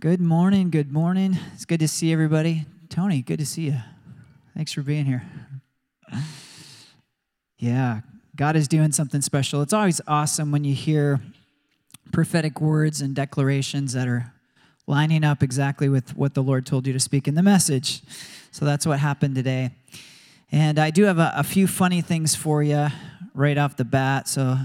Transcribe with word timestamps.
Good 0.00 0.22
morning. 0.22 0.70
Good 0.70 0.90
morning. 0.90 1.36
It's 1.52 1.66
good 1.66 1.80
to 1.80 1.86
see 1.86 2.10
everybody. 2.10 2.64
Tony, 2.88 3.20
good 3.20 3.38
to 3.38 3.44
see 3.44 3.66
you. 3.66 3.76
Thanks 4.56 4.72
for 4.72 4.80
being 4.80 5.04
here. 5.04 5.22
Yeah, 7.58 8.00
God 8.34 8.56
is 8.56 8.66
doing 8.66 8.92
something 8.92 9.20
special. 9.20 9.60
It's 9.60 9.74
always 9.74 10.00
awesome 10.08 10.52
when 10.52 10.64
you 10.64 10.74
hear 10.74 11.20
prophetic 12.12 12.62
words 12.62 13.02
and 13.02 13.14
declarations 13.14 13.92
that 13.92 14.08
are 14.08 14.32
lining 14.86 15.22
up 15.22 15.42
exactly 15.42 15.90
with 15.90 16.16
what 16.16 16.32
the 16.32 16.42
Lord 16.42 16.64
told 16.64 16.86
you 16.86 16.94
to 16.94 17.00
speak 17.00 17.28
in 17.28 17.34
the 17.34 17.42
message. 17.42 18.00
So 18.52 18.64
that's 18.64 18.86
what 18.86 19.00
happened 19.00 19.34
today. 19.34 19.68
And 20.50 20.78
I 20.78 20.88
do 20.88 21.04
have 21.04 21.18
a, 21.18 21.30
a 21.36 21.44
few 21.44 21.66
funny 21.66 22.00
things 22.00 22.34
for 22.34 22.62
you 22.62 22.86
right 23.34 23.58
off 23.58 23.76
the 23.76 23.84
bat. 23.84 24.28
So 24.28 24.56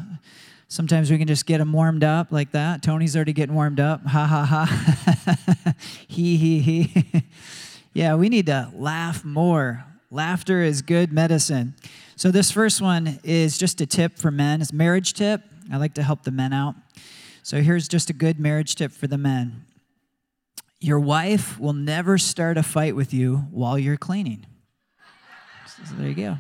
sometimes 0.67 1.11
we 1.11 1.17
can 1.17 1.27
just 1.27 1.45
get 1.45 1.59
them 1.59 1.73
warmed 1.73 2.03
up 2.03 2.31
like 2.31 2.51
that. 2.51 2.81
Tony's 2.81 3.15
already 3.15 3.33
getting 3.33 3.55
warmed 3.55 3.79
up. 3.79 4.05
Ha 4.05 4.25
ha 4.25 4.45
ha. 4.45 5.73
he 6.07 6.37
he 6.37 6.59
he. 6.59 7.23
yeah, 7.93 8.15
we 8.15 8.29
need 8.29 8.47
to 8.47 8.71
laugh 8.73 9.23
more. 9.23 9.85
Laughter 10.11 10.61
is 10.61 10.81
good 10.81 11.11
medicine. 11.11 11.75
So 12.15 12.31
this 12.31 12.51
first 12.51 12.81
one 12.81 13.19
is 13.23 13.57
just 13.57 13.81
a 13.81 13.85
tip 13.85 14.17
for 14.17 14.31
men. 14.31 14.61
It's 14.61 14.71
marriage 14.71 15.13
tip. 15.13 15.41
I 15.71 15.77
like 15.77 15.95
to 15.95 16.03
help 16.03 16.23
the 16.23 16.31
men 16.31 16.53
out. 16.53 16.75
So 17.43 17.61
here's 17.61 17.87
just 17.87 18.09
a 18.09 18.13
good 18.13 18.39
marriage 18.39 18.75
tip 18.75 18.91
for 18.91 19.07
the 19.07 19.17
men. 19.17 19.65
Your 20.79 20.99
wife 20.99 21.59
will 21.59 21.73
never 21.73 22.17
start 22.17 22.57
a 22.57 22.63
fight 22.63 22.95
with 22.95 23.13
you 23.13 23.37
while 23.51 23.77
you're 23.77 23.97
cleaning. 23.97 24.45
So 25.87 25.95
there 25.95 26.07
you 26.07 26.15
go. 26.15 26.37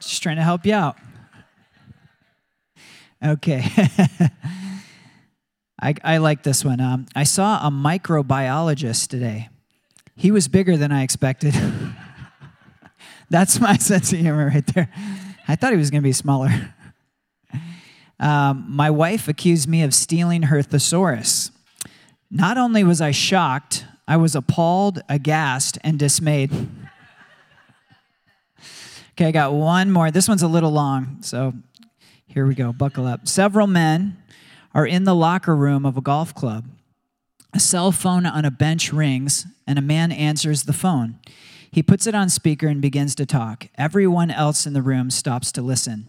Just 0.00 0.22
trying 0.22 0.36
to 0.36 0.42
help 0.42 0.64
you 0.64 0.74
out. 0.74 0.96
Okay. 3.24 3.64
I, 5.82 5.94
I 6.04 6.16
like 6.18 6.42
this 6.42 6.64
one. 6.64 6.80
Um, 6.80 7.06
I 7.14 7.24
saw 7.24 7.66
a 7.66 7.70
microbiologist 7.70 9.08
today. 9.08 9.48
He 10.16 10.30
was 10.30 10.48
bigger 10.48 10.76
than 10.76 10.92
I 10.92 11.02
expected. 11.02 11.54
That's 13.30 13.60
my 13.60 13.76
sense 13.78 14.12
of 14.12 14.18
humor 14.18 14.48
right 14.48 14.66
there. 14.74 14.90
I 15.48 15.56
thought 15.56 15.72
he 15.72 15.78
was 15.78 15.90
going 15.90 16.02
to 16.02 16.06
be 16.06 16.12
smaller. 16.12 16.74
Um, 18.18 18.66
my 18.68 18.90
wife 18.90 19.28
accused 19.28 19.68
me 19.68 19.82
of 19.82 19.94
stealing 19.94 20.42
her 20.44 20.62
thesaurus. 20.62 21.50
Not 22.30 22.58
only 22.58 22.84
was 22.84 23.00
I 23.00 23.12
shocked, 23.12 23.86
I 24.06 24.18
was 24.18 24.34
appalled, 24.34 25.00
aghast, 25.08 25.78
and 25.82 25.98
dismayed. 25.98 26.52
Okay, 29.12 29.26
I 29.26 29.30
got 29.30 29.54
one 29.54 29.90
more. 29.90 30.10
This 30.10 30.28
one's 30.28 30.42
a 30.42 30.48
little 30.48 30.70
long, 30.70 31.18
so 31.22 31.54
here 32.30 32.46
we 32.46 32.54
go. 32.54 32.72
Buckle 32.72 33.06
up. 33.06 33.26
Several 33.26 33.66
men 33.66 34.16
are 34.72 34.86
in 34.86 35.02
the 35.02 35.16
locker 35.16 35.56
room 35.56 35.84
of 35.84 35.96
a 35.96 36.00
golf 36.00 36.32
club. 36.32 36.64
A 37.52 37.58
cell 37.58 37.90
phone 37.90 38.24
on 38.24 38.44
a 38.44 38.52
bench 38.52 38.92
rings, 38.92 39.46
and 39.66 39.78
a 39.80 39.82
man 39.82 40.12
answers 40.12 40.62
the 40.62 40.72
phone. 40.72 41.18
He 41.72 41.82
puts 41.82 42.06
it 42.06 42.14
on 42.14 42.28
speaker 42.28 42.68
and 42.68 42.80
begins 42.80 43.16
to 43.16 43.26
talk. 43.26 43.66
Everyone 43.76 44.30
else 44.30 44.64
in 44.64 44.74
the 44.74 44.82
room 44.82 45.10
stops 45.10 45.50
to 45.52 45.62
listen. 45.62 46.06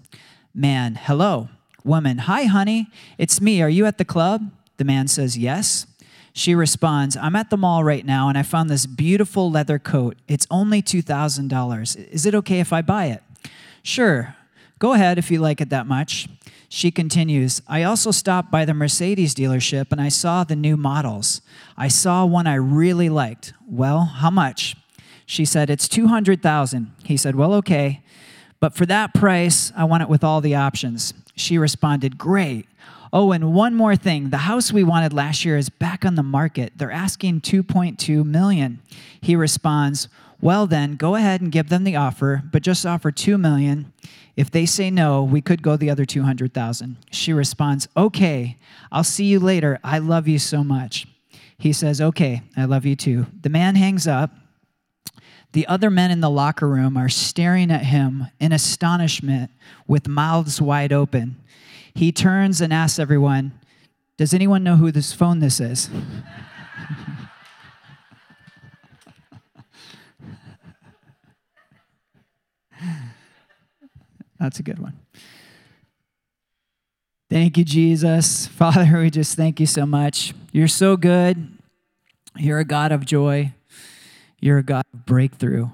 Man, 0.53 0.93
hello. 0.93 1.49
Woman, 1.83 2.19
hi, 2.19 2.43
honey. 2.43 2.87
It's 3.17 3.41
me. 3.41 3.61
Are 3.63 3.69
you 3.69 3.87
at 3.87 3.97
the 3.97 4.05
club? 4.05 4.51
The 4.77 4.83
man 4.83 5.07
says, 5.07 5.35
yes. 5.35 5.87
She 6.33 6.53
responds, 6.53 7.17
I'm 7.17 7.35
at 7.35 7.49
the 7.49 7.57
mall 7.57 7.83
right 7.83 8.05
now 8.05 8.29
and 8.29 8.37
I 8.37 8.43
found 8.43 8.69
this 8.69 8.85
beautiful 8.85 9.49
leather 9.49 9.79
coat. 9.79 10.17
It's 10.27 10.45
only 10.51 10.83
$2,000. 10.83 12.09
Is 12.09 12.25
it 12.27 12.35
okay 12.35 12.59
if 12.59 12.71
I 12.71 12.83
buy 12.83 13.07
it? 13.07 13.23
Sure. 13.81 14.35
Go 14.81 14.93
ahead 14.93 15.19
if 15.19 15.29
you 15.29 15.37
like 15.37 15.61
it 15.61 15.69
that 15.69 15.85
much. 15.85 16.27
She 16.67 16.89
continues, 16.89 17.61
I 17.67 17.83
also 17.83 18.09
stopped 18.09 18.49
by 18.49 18.65
the 18.65 18.73
Mercedes 18.73 19.35
dealership 19.35 19.91
and 19.91 20.01
I 20.01 20.09
saw 20.09 20.43
the 20.43 20.55
new 20.55 20.75
models. 20.75 21.41
I 21.77 21.87
saw 21.87 22.25
one 22.25 22.47
I 22.47 22.55
really 22.55 23.07
liked. 23.07 23.53
Well, 23.69 24.05
how 24.05 24.31
much? 24.31 24.75
She 25.27 25.45
said, 25.45 25.69
It's 25.69 25.87
200,000. 25.87 26.93
He 27.03 27.15
said, 27.15 27.35
Well, 27.35 27.53
okay. 27.53 28.01
But 28.59 28.73
for 28.73 28.87
that 28.87 29.13
price, 29.13 29.71
I 29.77 29.83
want 29.83 30.01
it 30.01 30.09
with 30.09 30.23
all 30.23 30.41
the 30.41 30.55
options. 30.55 31.13
She 31.35 31.59
responded, 31.59 32.17
Great. 32.17 32.65
Oh, 33.13 33.33
and 33.33 33.53
one 33.53 33.75
more 33.75 33.95
thing. 33.95 34.31
The 34.31 34.37
house 34.37 34.73
we 34.73 34.83
wanted 34.83 35.13
last 35.13 35.45
year 35.45 35.57
is 35.57 35.69
back 35.69 36.05
on 36.05 36.15
the 36.15 36.23
market. 36.23 36.73
They're 36.75 36.91
asking 36.91 37.41
2.2 37.41 38.25
million. 38.25 38.79
He 39.21 39.35
responds, 39.35 40.07
"Well 40.39 40.65
then, 40.65 40.95
go 40.95 41.13
ahead 41.13 41.39
and 41.39 41.51
give 41.51 41.69
them 41.69 41.83
the 41.83 41.97
offer, 41.97 42.41
but 42.51 42.63
just 42.63 42.83
offer 42.83 43.11
2 43.11 43.37
million. 43.37 43.93
If 44.35 44.49
they 44.49 44.65
say 44.65 44.89
no, 44.89 45.23
we 45.23 45.41
could 45.41 45.61
go 45.61 45.75
the 45.77 45.89
other 45.89 46.05
200,000." 46.05 46.97
She 47.11 47.33
responds, 47.33 47.87
"Okay. 47.95 48.57
I'll 48.91 49.03
see 49.03 49.25
you 49.25 49.39
later. 49.39 49.79
I 49.83 49.99
love 49.99 50.27
you 50.27 50.39
so 50.39 50.63
much." 50.63 51.07
He 51.57 51.73
says, 51.73 52.01
"Okay, 52.01 52.41
I 52.57 52.65
love 52.65 52.85
you 52.85 52.95
too." 52.95 53.27
The 53.41 53.49
man 53.49 53.75
hangs 53.75 54.07
up. 54.07 54.35
The 55.53 55.67
other 55.67 55.89
men 55.89 56.11
in 56.11 56.21
the 56.21 56.29
locker 56.29 56.67
room 56.67 56.95
are 56.95 57.09
staring 57.09 57.71
at 57.71 57.85
him 57.85 58.27
in 58.39 58.53
astonishment 58.53 59.51
with 59.85 60.07
mouths 60.07 60.61
wide 60.61 60.93
open. 60.93 61.35
He 61.93 62.11
turns 62.11 62.61
and 62.61 62.71
asks 62.71 62.99
everyone, 62.99 63.51
Does 64.17 64.33
anyone 64.33 64.63
know 64.63 64.77
who 64.77 64.91
this 64.91 65.13
phone 65.13 65.39
this 65.39 65.59
is? 65.59 65.89
That's 74.41 74.59
a 74.59 74.63
good 74.63 74.79
one. 74.79 74.97
Thank 77.29 77.57
you, 77.57 77.63
Jesus. 77.63 78.47
Father, 78.47 78.99
we 78.99 79.11
just 79.11 79.37
thank 79.37 79.59
you 79.59 79.67
so 79.67 79.85
much. 79.85 80.33
You're 80.51 80.67
so 80.67 80.97
good. 80.97 81.57
You're 82.35 82.59
a 82.59 82.65
God 82.65 82.91
of 82.91 83.05
joy. 83.05 83.53
You're 84.39 84.57
a 84.57 84.63
God 84.63 84.83
of 84.93 85.05
breakthrough. 85.05 85.69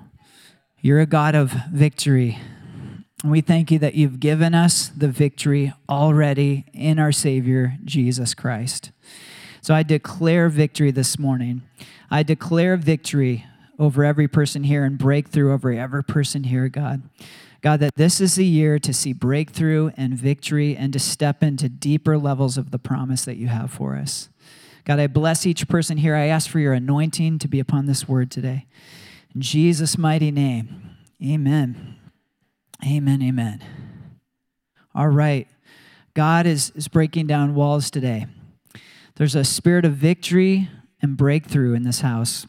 You're 0.82 1.00
a 1.00 1.06
God 1.06 1.34
of 1.34 1.52
victory. 1.72 2.38
And 3.24 3.32
we 3.32 3.40
thank 3.40 3.72
you 3.72 3.80
that 3.80 3.96
you've 3.96 4.20
given 4.20 4.54
us 4.54 4.90
the 4.90 5.08
victory 5.08 5.74
already 5.90 6.66
in 6.74 7.00
our 7.00 7.14
Savior, 7.14 7.78
Jesus 7.86 8.34
Christ. 8.34 8.92
So 9.62 9.74
I 9.74 9.84
declare 9.84 10.50
victory 10.50 10.92
this 10.92 11.18
morning. 11.18 11.62
I 12.12 12.24
declare 12.24 12.76
victory 12.76 13.46
over 13.80 14.04
every 14.04 14.28
person 14.28 14.64
here 14.64 14.84
and 14.84 14.98
breakthrough 14.98 15.54
over 15.54 15.72
every 15.72 16.04
person 16.04 16.44
here, 16.44 16.68
God. 16.68 17.02
God, 17.62 17.80
that 17.80 17.96
this 17.96 18.22
is 18.22 18.36
the 18.36 18.46
year 18.46 18.78
to 18.80 18.94
see 18.94 19.14
breakthrough 19.14 19.92
and 19.98 20.14
victory 20.14 20.76
and 20.76 20.94
to 20.94 21.00
step 21.00 21.42
into 21.42 21.68
deeper 21.68 22.18
levels 22.18 22.58
of 22.58 22.72
the 22.72 22.80
promise 22.80 23.26
that 23.26 23.38
you 23.38 23.48
have 23.48 23.72
for 23.72 23.96
us. 23.96 24.30
God, 24.86 25.00
I 25.00 25.08
bless 25.08 25.46
each 25.46 25.68
person 25.68 25.98
here. 25.98 26.16
I 26.16 26.28
ask 26.28 26.50
for 26.50 26.60
your 26.60 26.74
anointing 26.74 27.40
to 27.40 27.48
be 27.48 27.60
upon 27.60 27.88
this 27.88 28.08
word 28.08 28.32
today. 28.32 28.68
In 29.36 29.42
Jesus' 29.42 29.98
mighty 29.98 30.32
name, 30.32 30.92
amen. 31.22 31.96
Amen, 32.86 33.22
amen. 33.22 33.64
All 34.94 35.10
right. 35.10 35.48
God 36.14 36.46
is, 36.46 36.72
is 36.72 36.88
breaking 36.88 37.28
down 37.28 37.54
walls 37.54 37.92
today. 37.92 38.28
There's 39.16 39.36
a 39.36 39.44
spirit 39.44 39.84
of 39.84 39.94
victory 39.94 40.70
and 41.02 41.18
breakthrough 41.18 41.74
in 41.74 41.84
this 41.84 42.02
house. 42.02 42.48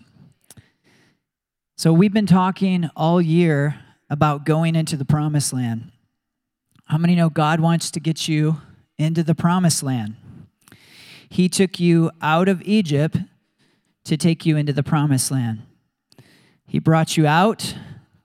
So, 1.76 1.92
we've 1.92 2.12
been 2.12 2.26
talking 2.26 2.88
all 2.96 3.20
year 3.20 3.78
about 4.10 4.44
going 4.44 4.74
into 4.74 4.96
the 4.96 5.04
promised 5.04 5.52
land. 5.52 5.90
How 6.86 6.98
many 6.98 7.14
know 7.14 7.28
God 7.28 7.60
wants 7.60 7.90
to 7.90 8.00
get 8.00 8.28
you 8.28 8.60
into 8.96 9.22
the 9.22 9.34
promised 9.34 9.82
land? 9.82 10.16
He 11.28 11.48
took 11.48 11.78
you 11.78 12.10
out 12.22 12.48
of 12.48 12.62
Egypt 12.62 13.18
to 14.04 14.16
take 14.16 14.46
you 14.46 14.56
into 14.56 14.72
the 14.72 14.82
promised 14.82 15.30
land. 15.30 15.62
He 16.66 16.78
brought 16.78 17.16
you 17.16 17.26
out 17.26 17.74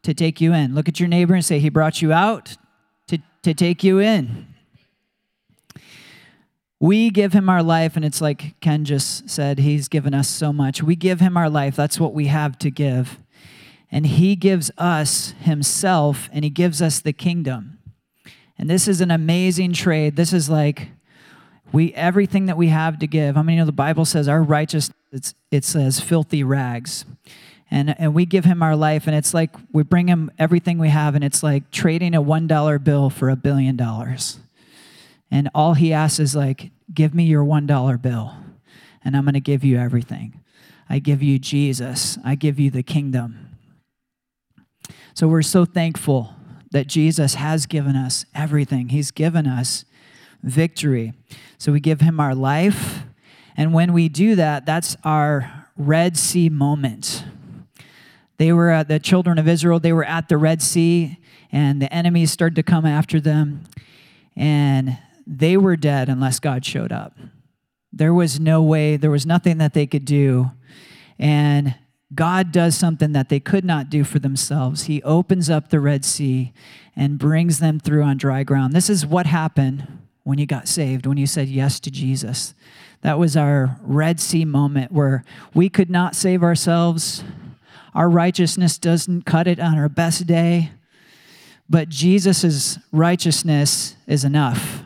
to 0.03 0.13
take 0.13 0.39
you 0.39 0.53
in. 0.53 0.75
Look 0.75 0.87
at 0.87 0.99
your 0.99 1.09
neighbor 1.09 1.33
and 1.33 1.43
say, 1.43 1.59
He 1.59 1.69
brought 1.69 2.01
you 2.01 2.13
out 2.13 2.57
to, 3.07 3.19
to 3.43 3.53
take 3.53 3.83
you 3.83 3.99
in. 3.99 4.47
We 6.79 7.09
give 7.09 7.31
him 7.31 7.47
our 7.47 7.63
life, 7.63 7.95
and 7.95 8.03
it's 8.03 8.19
like 8.19 8.59
Ken 8.59 8.83
just 8.83 9.29
said, 9.29 9.59
He's 9.59 9.87
given 9.87 10.13
us 10.13 10.27
so 10.27 10.51
much. 10.51 10.83
We 10.83 10.97
give 10.97 11.21
him 11.21 11.37
our 11.37 11.49
life, 11.49 11.75
that's 11.75 11.99
what 11.99 12.13
we 12.13 12.27
have 12.27 12.57
to 12.59 12.69
give. 12.69 13.19
And 13.93 14.05
he 14.05 14.35
gives 14.35 14.69
us 14.77 15.33
himself, 15.39 16.29
and 16.33 16.43
he 16.43 16.49
gives 16.49 16.81
us 16.81 16.99
the 16.99 17.13
kingdom. 17.13 17.79
And 18.57 18.69
this 18.69 18.89
is 18.89 18.99
an 18.99 19.11
amazing 19.11 19.71
trade. 19.71 20.17
This 20.17 20.33
is 20.33 20.49
like 20.49 20.89
we 21.71 21.93
everything 21.93 22.47
that 22.47 22.57
we 22.57 22.67
have 22.67 22.99
to 22.99 23.07
give. 23.07 23.37
I 23.37 23.41
mean, 23.41 23.55
you 23.55 23.61
know 23.61 23.65
the 23.65 23.71
Bible 23.71 24.03
says 24.03 24.27
our 24.27 24.43
righteousness 24.43 24.97
it's, 25.13 25.35
it 25.51 25.63
says 25.63 25.99
filthy 25.99 26.43
rags 26.43 27.05
and, 27.69 27.95
and 27.99 28.15
we 28.15 28.25
give 28.25 28.45
him 28.45 28.63
our 28.63 28.75
life 28.75 29.05
and 29.05 29.15
it's 29.15 29.33
like 29.33 29.55
we 29.71 29.83
bring 29.83 30.07
him 30.07 30.31
everything 30.39 30.79
we 30.79 30.89
have 30.89 31.13
and 31.13 31.23
it's 31.23 31.43
like 31.43 31.69
trading 31.69 32.15
a 32.15 32.21
one 32.21 32.47
dollar 32.47 32.79
bill 32.79 33.11
for 33.11 33.29
a 33.29 33.35
billion 33.35 33.75
dollars 33.75 34.39
and 35.29 35.49
all 35.53 35.75
he 35.75 35.93
asks 35.93 36.19
is 36.19 36.35
like 36.35 36.71
give 36.91 37.13
me 37.13 37.25
your 37.25 37.43
one 37.43 37.67
dollar 37.67 37.97
bill 37.97 38.33
and 39.05 39.15
i'm 39.15 39.23
going 39.23 39.35
to 39.35 39.39
give 39.39 39.63
you 39.63 39.77
everything 39.77 40.41
i 40.89 40.97
give 40.97 41.21
you 41.21 41.37
jesus 41.37 42.17
i 42.25 42.33
give 42.33 42.59
you 42.59 42.71
the 42.71 42.83
kingdom 42.83 43.52
so 45.13 45.27
we're 45.27 45.41
so 45.41 45.65
thankful 45.65 46.35
that 46.71 46.87
jesus 46.87 47.35
has 47.35 47.65
given 47.65 47.95
us 47.95 48.25
everything 48.33 48.89
he's 48.89 49.11
given 49.11 49.47
us 49.47 49.85
victory 50.41 51.13
so 51.57 51.71
we 51.71 51.79
give 51.79 52.01
him 52.01 52.19
our 52.19 52.35
life 52.35 53.03
And 53.55 53.73
when 53.73 53.93
we 53.93 54.09
do 54.09 54.35
that, 54.35 54.65
that's 54.65 54.97
our 55.03 55.67
Red 55.77 56.17
Sea 56.17 56.49
moment. 56.49 57.23
They 58.37 58.51
were 58.51 58.69
at 58.69 58.87
the 58.87 58.99
children 58.99 59.37
of 59.37 59.47
Israel, 59.47 59.79
they 59.79 59.93
were 59.93 60.05
at 60.05 60.27
the 60.27 60.37
Red 60.37 60.61
Sea, 60.61 61.17
and 61.51 61.81
the 61.81 61.93
enemies 61.93 62.31
started 62.31 62.55
to 62.55 62.63
come 62.63 62.85
after 62.85 63.21
them. 63.21 63.63
And 64.35 64.97
they 65.27 65.55
were 65.55 65.75
dead 65.75 66.09
unless 66.09 66.39
God 66.39 66.65
showed 66.65 66.91
up. 66.91 67.15
There 67.91 68.13
was 68.13 68.39
no 68.39 68.61
way, 68.63 68.97
there 68.97 69.11
was 69.11 69.25
nothing 69.25 69.59
that 69.59 69.73
they 69.73 69.85
could 69.85 70.05
do. 70.05 70.51
And 71.19 71.75
God 72.15 72.51
does 72.51 72.75
something 72.75 73.13
that 73.13 73.29
they 73.29 73.39
could 73.39 73.65
not 73.65 73.89
do 73.89 74.03
for 74.03 74.19
themselves. 74.19 74.83
He 74.83 75.01
opens 75.03 75.49
up 75.49 75.69
the 75.69 75.79
Red 75.79 76.03
Sea 76.05 76.53
and 76.95 77.17
brings 77.17 77.59
them 77.59 77.79
through 77.79 78.03
on 78.03 78.17
dry 78.17 78.43
ground. 78.43 78.73
This 78.73 78.89
is 78.89 79.05
what 79.05 79.25
happened 79.25 79.99
when 80.23 80.37
you 80.37 80.45
got 80.45 80.67
saved, 80.67 81.05
when 81.05 81.17
you 81.17 81.27
said 81.27 81.47
yes 81.47 81.79
to 81.81 81.91
Jesus. 81.91 82.53
That 83.01 83.19
was 83.19 83.35
our 83.35 83.77
Red 83.81 84.19
Sea 84.19 84.45
moment 84.45 84.91
where 84.91 85.23
we 85.53 85.69
could 85.69 85.89
not 85.89 86.15
save 86.15 86.43
ourselves. 86.43 87.23
Our 87.93 88.09
righteousness 88.09 88.77
doesn't 88.77 89.25
cut 89.25 89.47
it 89.47 89.59
on 89.59 89.77
our 89.77 89.89
best 89.89 90.25
day, 90.25 90.71
but 91.69 91.89
Jesus' 91.89 92.79
righteousness 92.91 93.95
is 94.07 94.23
enough. 94.23 94.83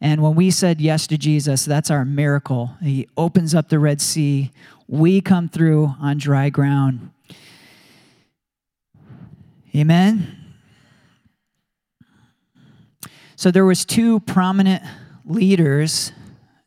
And 0.00 0.20
when 0.20 0.34
we 0.34 0.50
said 0.50 0.80
yes 0.80 1.06
to 1.08 1.18
Jesus, 1.18 1.64
that's 1.64 1.90
our 1.90 2.04
miracle. 2.04 2.72
He 2.82 3.08
opens 3.16 3.54
up 3.54 3.68
the 3.68 3.78
Red 3.78 4.00
Sea. 4.00 4.50
We 4.92 5.22
come 5.22 5.48
through 5.48 5.94
on 6.02 6.18
dry 6.18 6.50
ground. 6.50 7.12
Amen. 9.74 10.36
So 13.34 13.50
there 13.50 13.64
was 13.64 13.86
two 13.86 14.20
prominent 14.20 14.82
leaders 15.24 16.12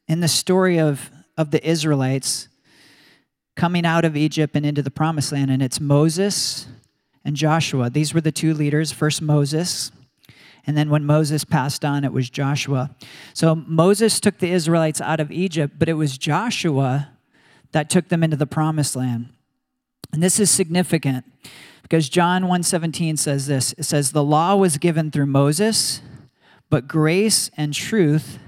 in 0.07 0.21
the 0.21 0.27
story 0.27 0.79
of, 0.79 1.11
of 1.37 1.51
the 1.51 1.63
Israelites 1.63 2.47
coming 3.55 3.85
out 3.85 4.03
of 4.05 4.17
Egypt 4.17 4.55
and 4.55 4.65
into 4.65 4.81
the 4.81 4.89
promised 4.89 5.31
land, 5.31 5.51
and 5.51 5.61
it's 5.61 5.79
Moses 5.79 6.65
and 7.23 7.35
Joshua. 7.35 7.91
These 7.91 8.15
were 8.15 8.21
the 8.21 8.31
two 8.31 8.55
leaders. 8.55 8.91
First, 8.91 9.21
Moses, 9.21 9.91
and 10.65 10.75
then 10.75 10.89
when 10.89 11.05
Moses 11.05 11.43
passed 11.43 11.85
on, 11.85 12.03
it 12.03 12.11
was 12.11 12.31
Joshua. 12.31 12.89
So 13.35 13.53
Moses 13.53 14.19
took 14.19 14.39
the 14.39 14.49
Israelites 14.49 14.99
out 14.99 15.19
of 15.19 15.31
Egypt, 15.31 15.75
but 15.77 15.87
it 15.87 15.93
was 15.93 16.17
Joshua 16.17 17.11
that 17.75 17.89
took 17.89 18.07
them 18.07 18.23
into 18.23 18.37
the 18.37 18.47
promised 18.47 18.95
land. 18.95 19.27
And 20.13 20.23
this 20.23 20.39
is 20.39 20.49
significant 20.49 21.25
because 21.81 22.07
John 22.07 22.43
1:17 22.43 23.17
says 23.17 23.47
this. 23.47 23.73
It 23.77 23.83
says 23.83 24.13
the 24.13 24.23
law 24.23 24.55
was 24.55 24.77
given 24.77 25.11
through 25.11 25.25
Moses, 25.25 25.99
but 26.69 26.87
grace 26.87 27.51
and 27.57 27.73
truth 27.73 28.39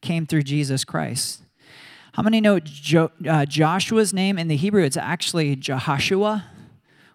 came 0.00 0.26
through 0.26 0.42
Jesus 0.42 0.84
Christ. 0.84 1.42
How 2.14 2.24
many 2.24 2.40
know 2.40 2.58
jo- 2.58 3.12
uh, 3.20 3.46
Joshua's 3.46 4.12
name 4.12 4.38
in 4.38 4.48
the 4.48 4.56
Hebrew? 4.56 4.82
It's 4.82 4.96
actually 4.96 5.54
Jehoshua, 5.54 6.42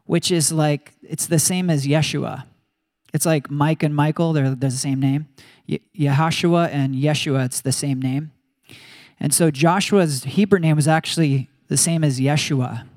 which 0.06 0.32
is 0.32 0.54
like, 0.54 0.94
it's 1.04 1.28
the 1.28 1.40
same 1.40 1.70
as 1.70 1.86
Yeshua. 1.86 2.46
It's 3.14 3.26
like 3.26 3.52
Mike 3.52 3.84
and 3.84 3.94
Michael, 3.94 4.32
they're, 4.32 4.56
they're 4.56 4.70
the 4.70 4.72
same 4.72 5.02
name. 5.02 5.28
Ye- 5.66 5.82
Yehoshua 5.94 6.70
and 6.70 6.96
Yeshua, 6.96 7.44
it's 7.44 7.60
the 7.60 7.74
same 7.74 8.02
name. 8.02 8.32
And 9.20 9.34
so 9.34 9.52
Joshua's 9.52 10.24
Hebrew 10.24 10.60
name 10.60 10.76
was 10.76 10.88
actually 10.88 11.50
the 11.68 11.78
same 11.78 12.04
as 12.04 12.20
Yeshua. 12.20 12.88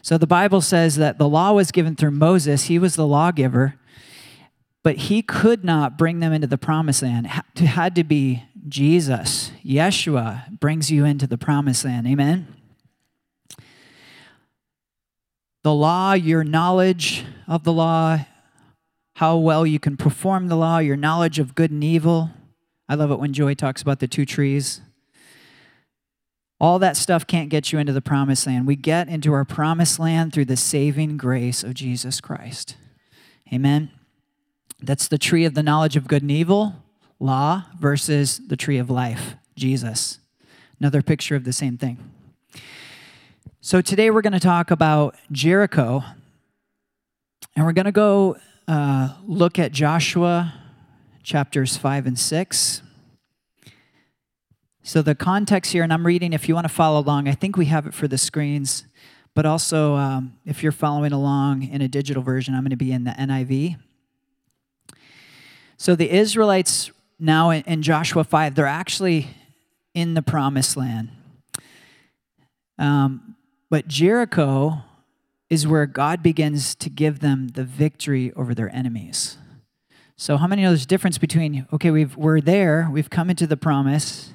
So 0.00 0.18
the 0.18 0.26
Bible 0.26 0.60
says 0.60 0.96
that 0.96 1.18
the 1.18 1.28
law 1.28 1.52
was 1.52 1.70
given 1.70 1.94
through 1.94 2.10
Moses, 2.12 2.64
he 2.64 2.78
was 2.78 2.96
the 2.96 3.06
lawgiver, 3.06 3.74
but 4.82 4.96
he 4.96 5.22
could 5.22 5.64
not 5.64 5.96
bring 5.96 6.18
them 6.20 6.32
into 6.32 6.48
the 6.48 6.58
promised 6.58 7.02
land. 7.02 7.26
It 7.54 7.66
had 7.66 7.94
to 7.94 8.04
be 8.04 8.42
Jesus. 8.68 9.52
Yeshua 9.64 10.58
brings 10.58 10.90
you 10.90 11.04
into 11.04 11.26
the 11.26 11.38
promised 11.38 11.84
land. 11.84 12.06
Amen. 12.06 12.48
The 15.62 15.72
law, 15.72 16.14
your 16.14 16.42
knowledge 16.42 17.24
of 17.46 17.62
the 17.62 17.72
law, 17.72 18.18
how 19.14 19.36
well 19.36 19.64
you 19.64 19.78
can 19.78 19.96
perform 19.96 20.48
the 20.48 20.56
law, 20.56 20.78
your 20.78 20.96
knowledge 20.96 21.38
of 21.38 21.54
good 21.54 21.70
and 21.70 21.84
evil. 21.84 22.30
I 22.88 22.96
love 22.96 23.12
it 23.12 23.20
when 23.20 23.32
Joy 23.32 23.54
talks 23.54 23.80
about 23.82 24.00
the 24.00 24.08
two 24.08 24.26
trees. 24.26 24.80
All 26.62 26.78
that 26.78 26.96
stuff 26.96 27.26
can't 27.26 27.48
get 27.48 27.72
you 27.72 27.80
into 27.80 27.92
the 27.92 28.00
promised 28.00 28.46
land. 28.46 28.68
We 28.68 28.76
get 28.76 29.08
into 29.08 29.32
our 29.32 29.44
promised 29.44 29.98
land 29.98 30.32
through 30.32 30.44
the 30.44 30.56
saving 30.56 31.16
grace 31.16 31.64
of 31.64 31.74
Jesus 31.74 32.20
Christ. 32.20 32.76
Amen. 33.52 33.90
That's 34.80 35.08
the 35.08 35.18
tree 35.18 35.44
of 35.44 35.54
the 35.54 35.62
knowledge 35.64 35.96
of 35.96 36.06
good 36.06 36.22
and 36.22 36.30
evil, 36.30 36.76
law, 37.18 37.64
versus 37.80 38.40
the 38.46 38.56
tree 38.56 38.78
of 38.78 38.90
life, 38.90 39.34
Jesus. 39.56 40.20
Another 40.78 41.02
picture 41.02 41.34
of 41.34 41.42
the 41.42 41.52
same 41.52 41.76
thing. 41.76 41.98
So 43.60 43.80
today 43.80 44.10
we're 44.10 44.22
going 44.22 44.32
to 44.32 44.38
talk 44.38 44.70
about 44.70 45.16
Jericho, 45.32 46.04
and 47.56 47.66
we're 47.66 47.72
going 47.72 47.86
to 47.86 47.92
go 47.92 48.36
uh, 48.68 49.14
look 49.26 49.58
at 49.58 49.72
Joshua 49.72 50.54
chapters 51.24 51.76
5 51.76 52.06
and 52.06 52.16
6. 52.16 52.82
So 54.84 55.00
the 55.00 55.14
context 55.14 55.72
here, 55.72 55.84
and 55.84 55.92
I'm 55.92 56.04
reading 56.04 56.32
if 56.32 56.48
you 56.48 56.54
want 56.54 56.66
to 56.66 56.72
follow 56.72 56.98
along, 56.98 57.28
I 57.28 57.32
think 57.32 57.56
we 57.56 57.66
have 57.66 57.86
it 57.86 57.94
for 57.94 58.08
the 58.08 58.18
screens, 58.18 58.84
but 59.32 59.46
also 59.46 59.94
um, 59.94 60.36
if 60.44 60.62
you're 60.62 60.72
following 60.72 61.12
along 61.12 61.62
in 61.62 61.80
a 61.80 61.88
digital 61.88 62.22
version, 62.22 62.54
I'm 62.54 62.62
going 62.62 62.70
to 62.70 62.76
be 62.76 62.90
in 62.90 63.04
the 63.04 63.12
NIV. 63.12 63.76
So 65.76 65.94
the 65.94 66.10
Israelites 66.10 66.90
now 67.20 67.50
in, 67.50 67.82
Joshua 67.82 68.24
5, 68.24 68.56
they're 68.56 68.66
actually 68.66 69.28
in 69.94 70.14
the 70.14 70.22
promised 70.22 70.76
land. 70.76 71.10
Um, 72.76 73.36
but 73.70 73.86
Jericho 73.86 74.82
is 75.48 75.64
where 75.64 75.86
God 75.86 76.24
begins 76.24 76.74
to 76.76 76.90
give 76.90 77.20
them 77.20 77.48
the 77.48 77.62
victory 77.62 78.32
over 78.34 78.52
their 78.52 78.74
enemies. 78.74 79.38
So, 80.16 80.36
how 80.36 80.46
many 80.46 80.62
know 80.62 80.70
there's 80.70 80.84
a 80.84 80.86
difference 80.86 81.18
between, 81.18 81.66
okay, 81.72 81.90
we've, 81.90 82.16
we're 82.16 82.40
there, 82.40 82.88
we've 82.90 83.10
come 83.10 83.30
into 83.30 83.46
the 83.46 83.56
promise, 83.56 84.32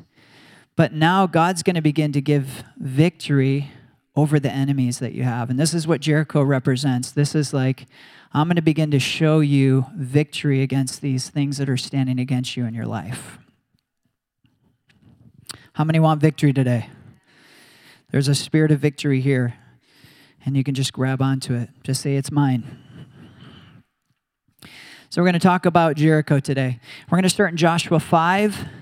but 0.78 0.94
now 0.94 1.28
God's 1.28 1.64
going 1.64 1.76
to 1.76 1.82
begin 1.82 2.14
to 2.14 2.22
give 2.22 2.64
victory 2.78 3.72
over 4.16 4.40
the 4.40 4.52
enemies 4.52 5.00
that 5.00 5.14
you 5.14 5.24
have. 5.24 5.50
And 5.50 5.60
this 5.60 5.74
is 5.74 5.88
what 5.88 6.00
Jericho 6.00 6.42
represents. 6.42 7.12
This 7.12 7.36
is 7.36 7.54
like, 7.54 7.88
I'm 8.32 8.48
going 8.48 8.56
to 8.56 8.62
begin 8.62 8.92
to 8.92 9.00
show 9.00 9.40
you 9.40 9.88
victory 9.96 10.62
against 10.62 11.02
these 11.02 11.30
things 11.30 11.58
that 11.58 11.68
are 11.68 11.78
standing 11.78 12.20
against 12.20 12.56
you 12.56 12.66
in 12.66 12.74
your 12.74 12.86
life. 12.86 13.40
How 15.74 15.84
many 15.84 16.00
want 16.00 16.22
victory 16.22 16.54
today? 16.54 16.90
There's 18.12 18.28
a 18.28 18.36
spirit 18.36 18.72
of 18.72 18.80
victory 18.80 19.20
here, 19.20 19.56
and 20.46 20.56
you 20.56 20.64
can 20.64 20.76
just 20.76 20.94
grab 20.94 21.22
onto 21.22 21.56
it. 21.56 21.70
Just 21.84 22.02
say, 22.02 22.16
It's 22.16 22.32
mine. 22.32 22.80
So, 25.10 25.22
we're 25.22 25.26
going 25.26 25.34
to 25.34 25.40
talk 25.40 25.66
about 25.66 25.96
Jericho 25.96 26.40
today. 26.40 26.80
We're 27.10 27.18
going 27.18 27.24
to 27.24 27.30
start 27.30 27.52
in 27.52 27.58
Joshua 27.58 28.00
5, 28.00 28.60
and 28.60 28.77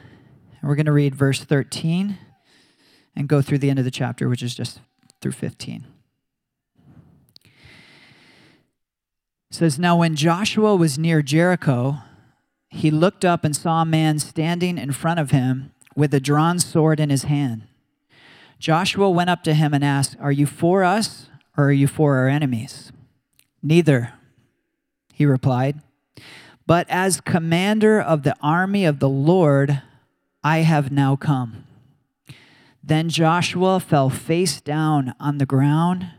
we're 0.67 0.75
going 0.75 0.85
to 0.85 0.91
read 0.91 1.15
verse 1.15 1.43
13 1.43 2.17
and 3.15 3.27
go 3.27 3.41
through 3.41 3.59
the 3.59 3.69
end 3.69 3.79
of 3.79 3.85
the 3.85 3.91
chapter, 3.91 4.27
which 4.27 4.43
is 4.43 4.55
just 4.55 4.79
through 5.21 5.31
15. 5.31 5.85
It 7.45 7.51
says, 9.51 9.79
Now 9.79 9.97
when 9.97 10.15
Joshua 10.15 10.75
was 10.75 10.97
near 10.97 11.21
Jericho, 11.21 11.97
he 12.69 12.91
looked 12.91 13.23
up 13.23 13.43
and 13.43 13.55
saw 13.55 13.81
a 13.81 13.85
man 13.85 14.19
standing 14.19 14.77
in 14.77 14.91
front 14.91 15.19
of 15.19 15.31
him 15.31 15.71
with 15.95 16.13
a 16.13 16.19
drawn 16.19 16.59
sword 16.59 16.99
in 16.99 17.09
his 17.09 17.23
hand. 17.23 17.63
Joshua 18.59 19.09
went 19.09 19.29
up 19.29 19.43
to 19.43 19.53
him 19.53 19.73
and 19.73 19.83
asked, 19.83 20.17
Are 20.19 20.31
you 20.31 20.45
for 20.45 20.83
us 20.83 21.29
or 21.55 21.65
are 21.65 21.71
you 21.71 21.87
for 21.87 22.17
our 22.17 22.27
enemies? 22.27 22.91
Neither, 23.61 24.13
he 25.13 25.25
replied. 25.25 25.81
But 26.67 26.89
as 26.89 27.21
commander 27.21 28.01
of 28.01 28.23
the 28.23 28.35
army 28.41 28.85
of 28.85 28.99
the 28.99 29.09
Lord, 29.09 29.81
I 30.45 30.59
have 30.59 30.91
now 30.91 31.15
come. 31.15 31.63
Then 32.83 33.09
Joshua 33.09 33.79
fell 33.79 34.11
face 34.11 34.61
down 34.61 35.15
on 35.19 35.39
the 35.39 35.45
ground 35.47 36.11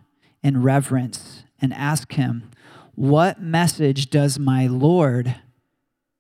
in 0.42 0.64
reverence 0.64 1.44
and 1.62 1.72
asked 1.72 2.14
him, 2.14 2.50
What 2.96 3.40
message 3.40 4.10
does 4.10 4.36
my 4.36 4.66
Lord 4.66 5.36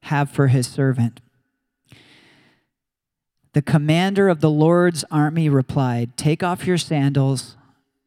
have 0.02 0.30
for 0.30 0.46
his 0.46 0.68
servant? 0.68 1.20
The 3.54 3.62
commander 3.62 4.28
of 4.28 4.40
the 4.40 4.50
Lord's 4.50 5.04
army 5.10 5.48
replied, 5.48 6.16
Take 6.16 6.44
off 6.44 6.64
your 6.64 6.78
sandals, 6.78 7.56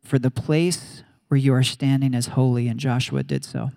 for 0.01 0.17
the 0.17 0.31
place 0.31 1.03
where 1.27 1.37
you 1.37 1.53
are 1.53 1.61
standing 1.61 2.13
is 2.13 2.27
holy. 2.27 2.69
And 2.69 2.79
Joshua 2.79 3.21
did 3.21 3.43
so. 3.43 3.71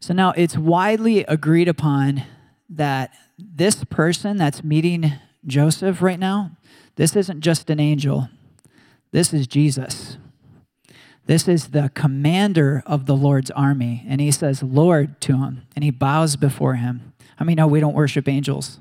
So 0.00 0.14
now 0.14 0.32
it's 0.38 0.56
widely 0.56 1.20
agreed 1.24 1.68
upon 1.68 2.22
that 2.68 3.12
this 3.38 3.84
person 3.84 4.36
that's 4.36 4.62
meeting 4.62 5.12
Joseph 5.46 6.02
right 6.02 6.18
now, 6.18 6.52
this 6.96 7.16
isn't 7.16 7.40
just 7.40 7.70
an 7.70 7.80
angel, 7.80 8.28
this 9.10 9.32
is 9.32 9.46
Jesus. 9.46 10.18
This 11.28 11.46
is 11.46 11.68
the 11.68 11.90
commander 11.94 12.82
of 12.86 13.04
the 13.04 13.14
Lord's 13.14 13.50
army. 13.50 14.02
And 14.08 14.18
he 14.18 14.30
says, 14.30 14.62
Lord 14.62 15.20
to 15.20 15.36
him, 15.36 15.66
and 15.76 15.84
he 15.84 15.90
bows 15.90 16.36
before 16.36 16.76
him. 16.76 17.12
I 17.38 17.44
mean, 17.44 17.56
no, 17.56 17.66
we 17.66 17.80
don't 17.80 17.94
worship 17.94 18.26
angels. 18.26 18.80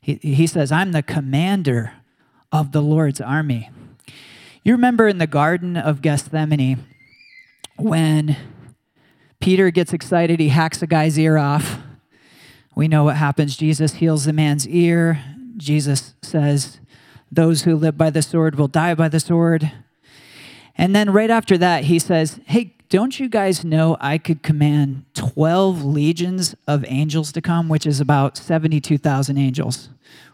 He, 0.00 0.14
he 0.14 0.48
says, 0.48 0.72
I'm 0.72 0.90
the 0.90 1.02
commander 1.02 1.92
of 2.50 2.72
the 2.72 2.82
Lord's 2.82 3.20
army. 3.20 3.70
You 4.64 4.72
remember 4.72 5.06
in 5.06 5.18
the 5.18 5.28
Garden 5.28 5.76
of 5.76 6.02
Gethsemane 6.02 6.84
when 7.76 8.36
Peter 9.40 9.70
gets 9.70 9.92
excited, 9.92 10.40
he 10.40 10.48
hacks 10.48 10.82
a 10.82 10.88
guy's 10.88 11.18
ear 11.18 11.38
off. 11.38 11.78
We 12.76 12.88
know 12.88 13.04
what 13.04 13.16
happens. 13.16 13.56
Jesus 13.56 13.94
heals 13.94 14.24
the 14.24 14.32
man's 14.32 14.66
ear. 14.68 15.22
Jesus 15.56 16.14
says, 16.22 16.80
Those 17.30 17.62
who 17.62 17.76
live 17.76 17.96
by 17.96 18.10
the 18.10 18.22
sword 18.22 18.56
will 18.56 18.68
die 18.68 18.94
by 18.94 19.08
the 19.08 19.20
sword. 19.20 19.72
And 20.76 20.94
then 20.94 21.12
right 21.12 21.30
after 21.30 21.56
that, 21.58 21.84
he 21.84 21.98
says, 21.98 22.40
Hey, 22.46 22.74
don't 22.88 23.18
you 23.18 23.28
guys 23.28 23.64
know 23.64 23.96
I 24.00 24.18
could 24.18 24.42
command 24.42 25.04
12 25.14 25.84
legions 25.84 26.54
of 26.66 26.84
angels 26.88 27.32
to 27.32 27.40
come, 27.40 27.68
which 27.68 27.86
is 27.86 28.00
about 28.00 28.36
72,000 28.36 29.38
angels, 29.38 29.88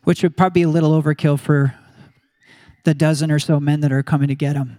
which 0.05 0.23
would 0.23 0.37
probably 0.37 0.61
be 0.61 0.65
a 0.65 0.69
little 0.69 1.01
overkill 1.01 1.39
for 1.39 1.75
the 2.85 2.95
dozen 2.95 3.31
or 3.31 3.39
so 3.39 3.61
men 3.61 3.81
that 3.81 3.93
are 3.93 4.03
coming 4.03 4.29
to 4.29 4.35
get 4.35 4.57
him. 4.57 4.79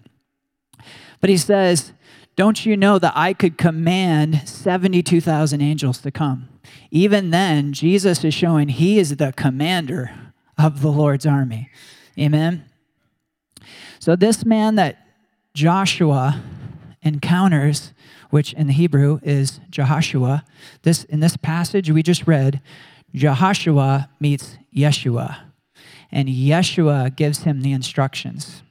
But 1.20 1.30
he 1.30 1.38
says, 1.38 1.94
Don't 2.42 2.66
you 2.66 2.76
know 2.76 2.98
that 2.98 3.14
I 3.16 3.34
could 3.34 3.60
command 3.60 4.50
72,000 4.50 5.62
angels 5.62 6.00
to 6.00 6.10
come? 6.10 6.50
Even 6.90 7.30
then, 7.30 7.72
Jesus 7.72 8.24
is 8.24 8.34
showing 8.34 8.70
he 8.70 8.98
is 8.98 9.18
the 9.18 9.32
commander 9.32 10.10
of 10.58 10.82
the 10.82 10.92
Lord's 10.92 11.28
army. 11.28 11.70
Amen. 12.18 12.66
So, 14.00 14.16
this 14.16 14.44
man 14.44 14.74
that 14.78 15.06
Joshua 15.54 16.42
encounters, 17.04 17.94
which 18.32 18.54
in 18.54 18.66
the 18.66 18.74
Hebrew 18.74 19.20
is 19.22 19.60
Jehoshua, 19.70 20.42
this, 20.82 21.04
in 21.04 21.20
this 21.20 21.38
passage 21.38 21.92
we 21.92 22.02
just 22.02 22.26
read, 22.26 22.60
Jehoshua 23.14 24.10
meets 24.20 24.58
Yeshua, 24.76 25.38
and 26.12 26.28
Yeshua 26.28 27.16
gives 27.16 27.44
him 27.44 27.62
the 27.62 27.72
instructions. 27.72 28.64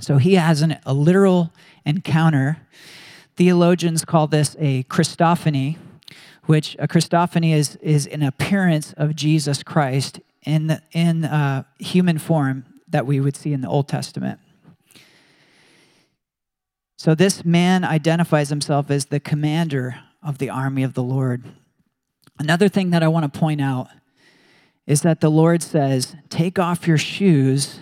So 0.00 0.18
he 0.18 0.34
has 0.34 0.62
an, 0.62 0.78
a 0.84 0.94
literal 0.94 1.52
encounter. 1.84 2.58
Theologians 3.36 4.04
call 4.04 4.26
this 4.26 4.56
a 4.58 4.84
Christophany, 4.84 5.76
which 6.44 6.76
a 6.78 6.88
Christophany 6.88 7.54
is, 7.54 7.76
is 7.76 8.06
an 8.06 8.22
appearance 8.22 8.92
of 8.94 9.14
Jesus 9.14 9.62
Christ 9.62 10.20
in, 10.44 10.80
in 10.92 11.24
uh, 11.24 11.64
human 11.78 12.18
form 12.18 12.64
that 12.88 13.06
we 13.06 13.20
would 13.20 13.36
see 13.36 13.52
in 13.52 13.60
the 13.60 13.68
Old 13.68 13.88
Testament. 13.88 14.40
So 16.96 17.14
this 17.14 17.44
man 17.44 17.84
identifies 17.84 18.48
himself 18.48 18.90
as 18.90 19.06
the 19.06 19.20
commander 19.20 20.00
of 20.22 20.38
the 20.38 20.50
army 20.50 20.82
of 20.82 20.94
the 20.94 21.02
Lord. 21.02 21.44
Another 22.38 22.68
thing 22.68 22.90
that 22.90 23.02
I 23.02 23.08
want 23.08 23.32
to 23.32 23.38
point 23.38 23.60
out 23.60 23.88
is 24.86 25.02
that 25.02 25.20
the 25.20 25.30
Lord 25.30 25.62
says, 25.62 26.16
Take 26.28 26.58
off 26.58 26.88
your 26.88 26.98
shoes, 26.98 27.78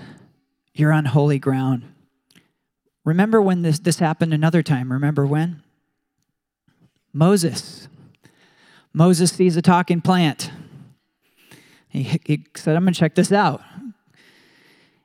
you're 0.74 0.92
on 0.92 1.06
holy 1.06 1.38
ground. 1.38 1.84
Remember 3.06 3.40
when 3.40 3.62
this, 3.62 3.78
this 3.78 4.00
happened 4.00 4.34
another 4.34 4.64
time? 4.64 4.92
Remember 4.92 5.24
when? 5.24 5.62
Moses. 7.12 7.88
Moses 8.92 9.30
sees 9.30 9.56
a 9.56 9.62
talking 9.62 10.00
plant. 10.00 10.50
He, 11.88 12.02
he 12.24 12.44
said, 12.56 12.74
I'm 12.74 12.82
going 12.82 12.92
to 12.92 12.98
check 12.98 13.14
this 13.14 13.30
out. 13.30 13.62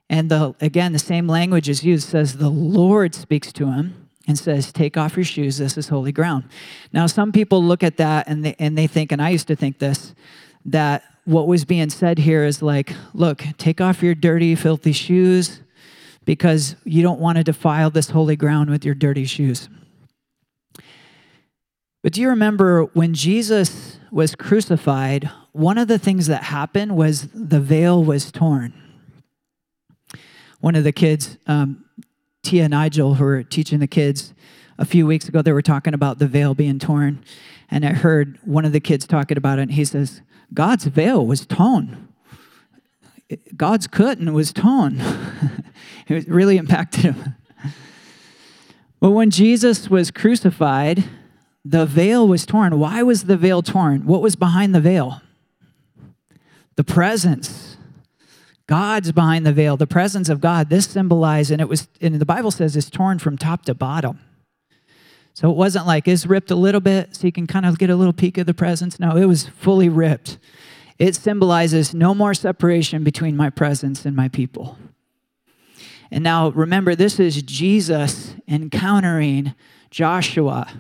And 0.10 0.32
the, 0.32 0.56
again, 0.60 0.94
the 0.94 1.00
same 1.00 1.28
language 1.28 1.70
is 1.70 1.84
used, 1.84 2.10
says 2.10 2.38
the 2.38 2.50
Lord 2.50 3.14
speaks 3.14 3.54
to 3.54 3.68
him 3.68 4.10
and 4.28 4.38
says, 4.38 4.74
Take 4.74 4.98
off 4.98 5.16
your 5.16 5.24
shoes, 5.24 5.60
this 5.60 5.78
is 5.78 5.90
holy 5.90 6.12
ground. 6.12 6.46
Now, 6.92 7.06
some 7.06 7.32
people 7.32 7.64
look 7.64 7.84
at 7.84 7.98
that 7.98 8.28
and 8.28 8.44
they, 8.44 8.56
and 8.58 8.76
they 8.76 8.88
think, 8.88 9.12
and 9.12 9.22
I 9.22 9.30
used 9.30 9.48
to 9.48 9.56
think 9.56 9.78
this, 9.78 10.16
that 10.66 11.04
what 11.26 11.48
was 11.48 11.66
being 11.66 11.92
said 11.92 12.18
here 12.18 12.46
is 12.46 12.64
like, 12.64 12.94
Look, 13.14 13.44
take 13.60 13.80
off 13.80 14.02
your 14.02 14.16
dirty, 14.16 14.56
filthy 14.56 14.92
shoes 14.92 15.62
because 16.26 16.76
you 16.84 17.02
don't 17.02 17.20
want 17.20 17.38
to 17.38 17.44
defile 17.44 17.90
this 17.90 18.10
holy 18.10 18.36
ground 18.36 18.70
with 18.70 18.86
your 18.86 18.96
dirty 18.96 19.26
shoes. 19.26 19.70
But 22.04 22.14
do 22.14 22.22
you 22.22 22.30
remember 22.30 22.86
when 22.94 23.14
Jesus 23.14 24.00
was 24.12 24.36
crucified, 24.36 25.30
one 25.54 25.78
of 25.78 25.88
the 25.88 26.00
things 26.00 26.28
that 26.28 26.44
happened 26.44 26.96
was 26.96 27.28
the 27.34 27.60
veil 27.60 28.04
was 28.04 28.32
torn. 28.32 28.74
One 30.60 30.76
of 30.76 30.84
the 30.84 30.92
kids, 30.92 31.38
um, 31.48 31.86
Tia 32.44 32.64
and 32.64 32.72
Nigel, 32.72 33.16
who 33.16 33.24
were 33.24 33.44
teaching 33.44 33.80
the 33.80 33.88
kids 33.88 34.34
a 34.78 34.86
few 34.86 35.08
weeks 35.08 35.28
ago, 35.28 35.42
they 35.42 35.54
were 35.54 35.62
talking 35.62 35.94
about 35.94 36.20
the 36.20 36.28
veil 36.28 36.54
being 36.54 36.78
torn. 36.78 37.24
And 37.70 37.86
I 37.86 37.94
heard 37.94 38.38
one 38.44 38.66
of 38.66 38.74
the 38.74 38.80
kids 38.80 39.08
talking 39.08 39.38
about 39.38 39.60
it, 39.60 39.64
and 39.64 39.72
he 39.72 39.86
says, 39.86 40.22
God's 40.54 40.86
veil 40.86 41.26
was 41.26 41.46
torn. 41.46 42.10
God's 43.56 43.88
curtain 43.88 44.34
was 44.34 44.54
torn. 44.54 45.02
it 46.08 46.28
really 46.28 46.58
impacted 46.58 47.02
him. 47.04 47.36
But 49.00 49.12
when 49.12 49.32
Jesus 49.32 49.90
was 49.90 50.12
crucified, 50.12 51.04
the 51.66 51.86
veil 51.86 52.28
was 52.28 52.46
torn. 52.46 52.78
Why 52.80 53.04
was 53.04 53.24
the 53.24 53.38
veil 53.38 53.62
torn? 53.62 54.06
What 54.06 54.22
was 54.22 54.36
behind 54.36 54.76
the 54.76 54.82
veil? 54.82 55.22
The 56.76 56.84
presence. 56.84 57.78
God's 58.68 59.12
behind 59.12 59.46
the 59.46 59.54
veil, 59.54 59.76
the 59.76 59.88
presence 59.88 60.30
of 60.30 60.40
God. 60.40 60.70
This 60.70 60.88
symbolized, 60.88 61.52
and 61.52 61.60
it 61.60 61.68
was, 61.68 61.88
and 62.00 62.16
the 62.16 62.26
Bible 62.26 62.52
says 62.52 62.78
it's 62.78 62.90
torn 62.90 63.20
from 63.20 63.38
top 63.38 63.66
to 63.66 63.74
bottom. 63.74 64.20
So 65.34 65.50
it 65.50 65.58
wasn't 65.58 65.88
like 65.88 66.08
it's 66.08 66.26
ripped 66.26 66.52
a 66.52 66.56
little 66.56 66.82
bit 66.82 67.16
so 67.16 67.26
you 67.26 67.32
can 67.32 67.48
kind 67.48 67.66
of 67.66 67.78
get 67.78 67.90
a 67.90 67.96
little 67.96 68.14
peek 68.14 68.38
of 68.38 68.46
the 68.46 68.54
presence. 68.54 69.00
No, 69.00 69.16
it 69.16 69.26
was 69.26 69.48
fully 69.48 69.90
ripped. 69.90 70.38
It 71.02 71.16
symbolizes 71.16 71.96
no 71.96 72.14
more 72.14 72.36
separation 72.36 73.04
between 73.04 73.36
my 73.36 73.50
presence 73.50 74.06
and 74.06 74.16
my 74.16 74.28
people. 74.28 74.78
And 76.12 76.24
now 76.24 76.50
remember, 76.50 76.94
this 76.94 77.20
is 77.20 77.42
Jesus 77.42 78.36
encountering 78.48 79.56
Joshua. 79.90 80.72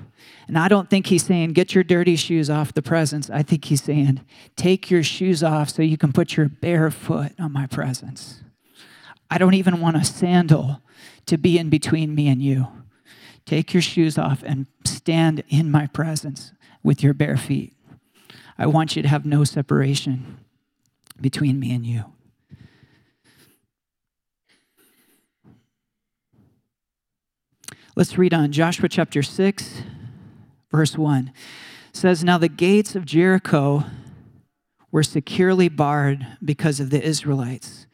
And 0.48 0.60
I 0.60 0.68
don't 0.68 0.92
think 0.92 1.08
he's 1.08 1.26
saying, 1.26 1.54
get 1.54 1.74
your 1.74 1.84
dirty 1.84 2.16
shoes 2.16 2.52
off 2.52 2.72
the 2.72 2.84
presence. 2.84 3.32
I 3.32 3.42
think 3.42 3.66
he's 3.66 3.82
saying, 3.82 4.22
take 4.56 4.92
your 4.92 5.02
shoes 5.02 5.42
off 5.42 5.72
so 5.72 5.82
you 5.82 5.98
can 5.98 6.14
put 6.14 6.38
your 6.38 6.50
bare 6.50 6.92
foot 6.92 7.32
on 7.40 7.52
my 7.52 7.66
presence. 7.66 8.44
I 9.32 9.40
don't 9.40 9.56
even 9.56 9.82
want 9.82 9.98
a 9.98 10.04
sandal 10.04 10.84
to 11.26 11.40
be 11.40 11.58
in 11.58 11.72
between 11.72 12.14
me 12.14 12.28
and 12.28 12.44
you. 12.44 12.68
Take 13.48 13.74
your 13.74 13.82
shoes 13.82 14.20
off 14.20 14.44
and 14.46 14.68
stand 14.86 15.44
in 15.50 15.72
my 15.72 15.88
presence 15.88 16.52
with 16.84 17.02
your 17.02 17.16
bare 17.16 17.38
feet. 17.38 17.74
I 18.62 18.68
want 18.68 18.96
you 18.96 19.02
to 19.02 19.08
have 19.08 19.26
no 19.26 19.44
separation 19.44 20.38
between 21.20 21.60
me 21.60 21.74
and 21.74 21.84
you. 21.84 22.06
Let's 27.96 28.20
read 28.20 28.36
on 28.36 28.52
Joshua 28.52 28.88
chapter 28.88 29.24
6, 29.24 29.82
verse 30.70 30.96
1. 30.96 31.34
says, 31.92 32.24
Now 32.24 32.38
the 32.38 32.48
gates 32.48 32.96
of 32.96 33.04
Jericho 33.04 33.86
were 34.92 35.02
securely 35.02 35.68
barred 35.68 36.28
because 36.46 36.80
of 36.80 36.92
the 36.92 37.02
Israelites. 37.02 37.88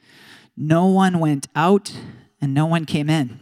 No 0.58 0.88
one 0.88 1.20
went 1.20 1.48
out 1.56 1.94
and 2.42 2.54
no 2.54 2.66
one 2.66 2.84
came 2.84 3.10
in. 3.10 3.40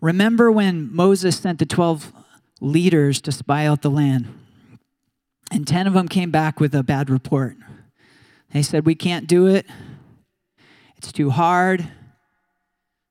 Remember 0.00 0.50
when 0.50 0.90
Moses 0.90 1.38
sent 1.38 1.58
the 1.58 1.66
12 1.66 2.14
leaders 2.62 3.20
to 3.20 3.30
spy 3.30 3.66
out 3.66 3.82
the 3.82 3.90
land? 3.90 4.32
And 5.50 5.66
10 5.66 5.86
of 5.86 5.92
them 5.94 6.08
came 6.08 6.30
back 6.30 6.60
with 6.60 6.74
a 6.74 6.82
bad 6.82 7.08
report. 7.08 7.56
They 8.52 8.62
said, 8.62 8.86
We 8.86 8.94
can't 8.94 9.26
do 9.26 9.46
it. 9.46 9.66
It's 10.96 11.12
too 11.12 11.30
hard. 11.30 11.88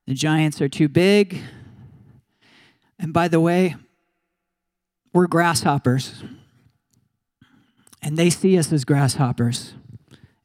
The 0.08 0.14
giants 0.14 0.62
are 0.62 0.70
too 0.70 0.88
big. 0.88 1.42
And 3.00 3.14
by 3.14 3.28
the 3.28 3.40
way, 3.40 3.76
we're 5.14 5.28
grasshoppers. 5.28 6.24
And 8.02 8.18
they 8.18 8.30
see 8.30 8.58
us 8.58 8.72
as 8.72 8.86
grasshoppers, 8.86 9.74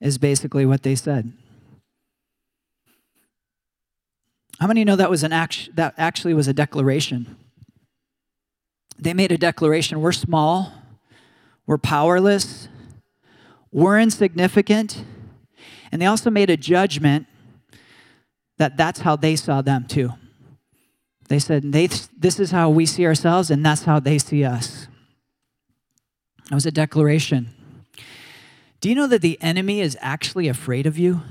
is 0.01 0.17
basically 0.17 0.65
what 0.65 0.83
they 0.83 0.95
said. 0.95 1.33
How 4.59 4.67
many 4.67 4.85
know 4.85 4.97
that 4.97 5.11
was 5.11 5.23
an 5.23 5.33
act, 5.33 5.75
that 5.75 5.95
actually 5.97 6.35
was 6.35 6.49
a 6.49 6.53
declaration? 6.53 7.37
They 8.99 9.15
made 9.15 9.33
a 9.33 9.39
declaration. 9.39 10.01
We're 10.01 10.13
small, 10.13 10.73
we're 11.67 11.79
powerless, 11.79 12.69
we're 13.73 13.99
insignificant. 13.99 15.05
And 15.93 16.00
they 16.00 16.07
also 16.07 16.31
made 16.31 16.50
a 16.50 16.57
judgment 16.57 17.26
that 18.59 18.76
that's 18.76 19.00
how 19.00 19.17
they 19.17 19.37
saw 19.37 19.62
them 19.62 19.87
too. 19.87 20.11
They 21.29 21.38
said, 21.38 21.73
they, 21.73 21.87
This 21.87 22.40
is 22.40 22.50
how 22.50 22.71
we 22.71 22.87
see 22.87 23.07
ourselves, 23.07 23.50
and 23.50 23.64
that's 23.64 23.85
how 23.85 24.00
they 24.00 24.19
see 24.19 24.45
us. 24.45 24.88
It 26.50 26.55
was 26.55 26.67
a 26.67 26.73
declaration. 26.73 27.55
Do 28.81 28.88
you 28.88 28.95
know 28.95 29.07
that 29.07 29.23
the 29.23 29.40
enemy 29.40 29.81
is 29.81 29.97
actually 30.00 30.49
afraid 30.49 30.87
of 30.87 30.99
you? 30.99 31.23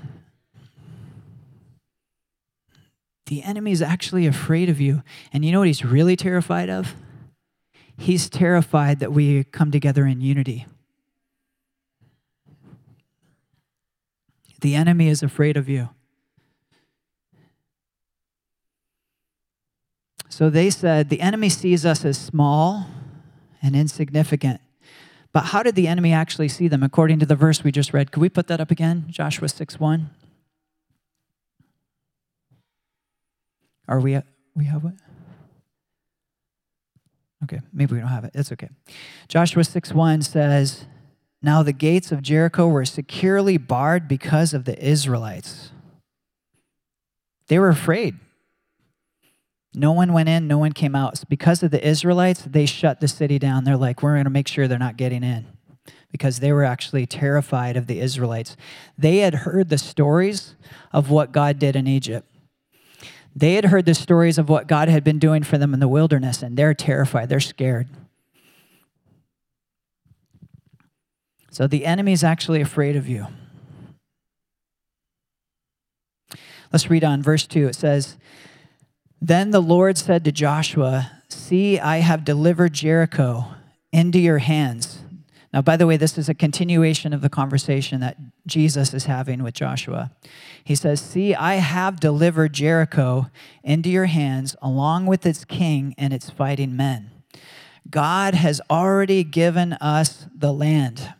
The 3.25 3.43
enemy 3.43 3.71
is 3.71 3.81
actually 3.81 4.25
afraid 4.25 4.69
of 4.69 4.79
you. 4.79 5.03
And 5.33 5.43
you 5.43 5.51
know 5.51 5.59
what 5.59 5.67
he's 5.67 5.83
really 5.85 6.15
terrified 6.15 6.69
of? 6.69 6.95
He's 7.99 8.29
terrified 8.29 8.99
that 8.99 9.11
we 9.11 9.43
come 9.43 9.71
together 9.71 10.05
in 10.05 10.21
unity. 10.21 10.65
The 14.61 14.73
enemy 14.73 15.09
is 15.09 15.21
afraid 15.21 15.57
of 15.57 15.67
you. 15.67 15.89
So 20.29 20.49
they 20.49 20.69
said, 20.69 21.09
The 21.09 21.19
enemy 21.19 21.49
sees 21.49 21.85
us 21.85 22.05
as 22.05 22.17
small 22.17 22.85
and 23.61 23.75
insignificant. 23.75 24.61
But 25.33 25.47
how 25.47 25.61
did 25.61 25.75
the 25.75 25.89
enemy 25.89 26.13
actually 26.13 26.47
see 26.47 26.69
them 26.69 26.83
according 26.83 27.19
to 27.19 27.25
the 27.25 27.35
verse 27.35 27.65
we 27.65 27.71
just 27.73 27.93
read? 27.93 28.13
Could 28.13 28.21
we 28.21 28.29
put 28.29 28.47
that 28.47 28.61
up 28.61 28.71
again? 28.71 29.07
Joshua 29.09 29.49
6 29.49 29.77
1. 29.77 30.09
Are 33.89 33.99
we, 33.99 34.21
we 34.55 34.65
have 34.65 34.85
it? 34.85 34.93
Okay, 37.43 37.61
maybe 37.71 37.93
we 37.93 37.99
don't 37.99 38.09
have 38.09 38.25
it. 38.25 38.31
It's 38.33 38.51
okay. 38.51 38.69
Joshua 39.27 39.63
6 39.63 39.93
1 39.93 40.21
says, 40.23 40.85
Now 41.41 41.63
the 41.63 41.73
gates 41.73 42.11
of 42.11 42.21
Jericho 42.21 42.67
were 42.67 42.85
securely 42.85 43.57
barred 43.57 44.07
because 44.07 44.53
of 44.53 44.65
the 44.65 44.77
Israelites. 44.83 45.71
They 47.47 47.57
were 47.59 47.69
afraid. 47.69 48.15
No 49.73 49.91
one 49.91 50.13
went 50.13 50.29
in, 50.29 50.47
no 50.47 50.57
one 50.57 50.73
came 50.73 50.95
out. 50.95 51.23
Because 51.29 51.61
of 51.61 51.71
the 51.71 51.85
Israelites, 51.85 52.41
they 52.41 52.65
shut 52.65 52.99
the 52.99 53.07
city 53.07 53.37
down. 53.37 53.63
They're 53.63 53.77
like, 53.77 54.01
we're 54.01 54.15
going 54.15 54.23
to 54.23 54.29
make 54.29 54.47
sure 54.47 54.67
they're 54.67 54.79
not 54.79 54.97
getting 54.97 55.23
in 55.23 55.45
because 56.11 56.39
they 56.39 56.51
were 56.51 56.63
actually 56.63 57.05
terrified 57.05 57.77
of 57.77 57.87
the 57.87 57.99
Israelites. 57.99 58.57
They 58.97 59.19
had 59.19 59.35
heard 59.35 59.69
the 59.69 59.77
stories 59.77 60.55
of 60.91 61.09
what 61.09 61.31
God 61.31 61.59
did 61.59 61.75
in 61.75 61.87
Egypt. 61.87 62.27
They 63.39 63.53
had 63.53 63.65
heard 63.65 63.85
the 63.85 63.93
stories 63.93 64.37
of 64.37 64.49
what 64.49 64.67
God 64.67 64.89
had 64.89 65.03
been 65.05 65.17
doing 65.17 65.43
for 65.43 65.57
them 65.57 65.73
in 65.73 65.79
the 65.79 65.87
wilderness, 65.87 66.43
and 66.43 66.57
they're 66.57 66.73
terrified. 66.73 67.29
They're 67.29 67.39
scared. 67.39 67.87
So 71.49 71.65
the 71.65 71.85
enemy 71.85 72.11
is 72.11 72.23
actually 72.23 72.59
afraid 72.59 72.97
of 72.97 73.07
you. 73.07 73.27
Let's 76.73 76.89
read 76.89 77.05
on 77.05 77.23
verse 77.23 77.47
2. 77.47 77.69
It 77.69 77.75
says, 77.75 78.17
then 79.21 79.51
the 79.51 79.61
Lord 79.61 79.97
said 79.97 80.25
to 80.25 80.31
Joshua, 80.31 81.11
See, 81.29 81.79
I 81.79 81.97
have 81.97 82.25
delivered 82.25 82.73
Jericho 82.73 83.45
into 83.91 84.19
your 84.19 84.39
hands. 84.39 84.99
Now, 85.51 85.61
by 85.61 85.77
the 85.77 85.87
way, 85.87 85.97
this 85.97 86.17
is 86.17 86.29
a 86.29 86.35
continuation 86.35 87.11
of 87.11 87.21
the 87.21 87.29
conversation 87.29 88.01
that 88.01 88.17
Jesus 88.45 88.93
is 88.93 89.05
having 89.05 89.41
with 89.41 89.55
Joshua. 89.55 90.11
He 90.63 90.75
says, 90.75 91.01
See, 91.01 91.33
I 91.33 91.55
have 91.55 91.99
delivered 91.99 92.53
Jericho 92.53 93.31
into 93.63 93.89
your 93.89 94.05
hands, 94.05 94.55
along 94.61 95.07
with 95.07 95.25
its 95.25 95.45
king 95.45 95.95
and 95.97 96.13
its 96.13 96.29
fighting 96.29 96.75
men. 96.75 97.09
God 97.89 98.35
has 98.35 98.61
already 98.69 99.23
given 99.23 99.73
us 99.73 100.27
the 100.35 100.53
land. 100.53 101.15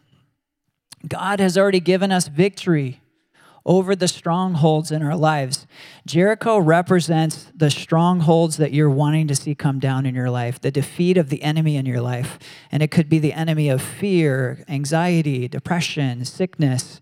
God 1.08 1.40
has 1.40 1.58
already 1.58 1.80
given 1.80 2.12
us 2.12 2.28
victory 2.28 2.99
over 3.70 3.96
the 3.96 4.08
strongholds 4.08 4.90
in 4.90 5.04
our 5.04 5.16
lives. 5.16 5.68
Jericho 6.08 6.58
represents 6.58 7.52
the 7.56 7.70
strongholds 7.70 8.58
that 8.58 8.74
you're 8.74 8.90
wanting 8.90 9.28
to 9.28 9.36
see 9.36 9.54
come 9.54 9.78
down 9.78 10.08
in 10.08 10.16
your 10.16 10.32
life, 10.32 10.60
the 10.60 10.72
defeat 10.72 11.18
of 11.18 11.30
the 11.30 11.44
enemy 11.44 11.76
in 11.76 11.86
your 11.86 12.02
life. 12.02 12.40
And 12.72 12.82
it 12.82 12.90
could 12.90 13.08
be 13.08 13.20
the 13.20 13.32
enemy 13.32 13.70
of 13.70 13.80
fear, 13.80 14.66
anxiety, 14.68 15.48
depression, 15.48 16.26
sickness. 16.26 17.00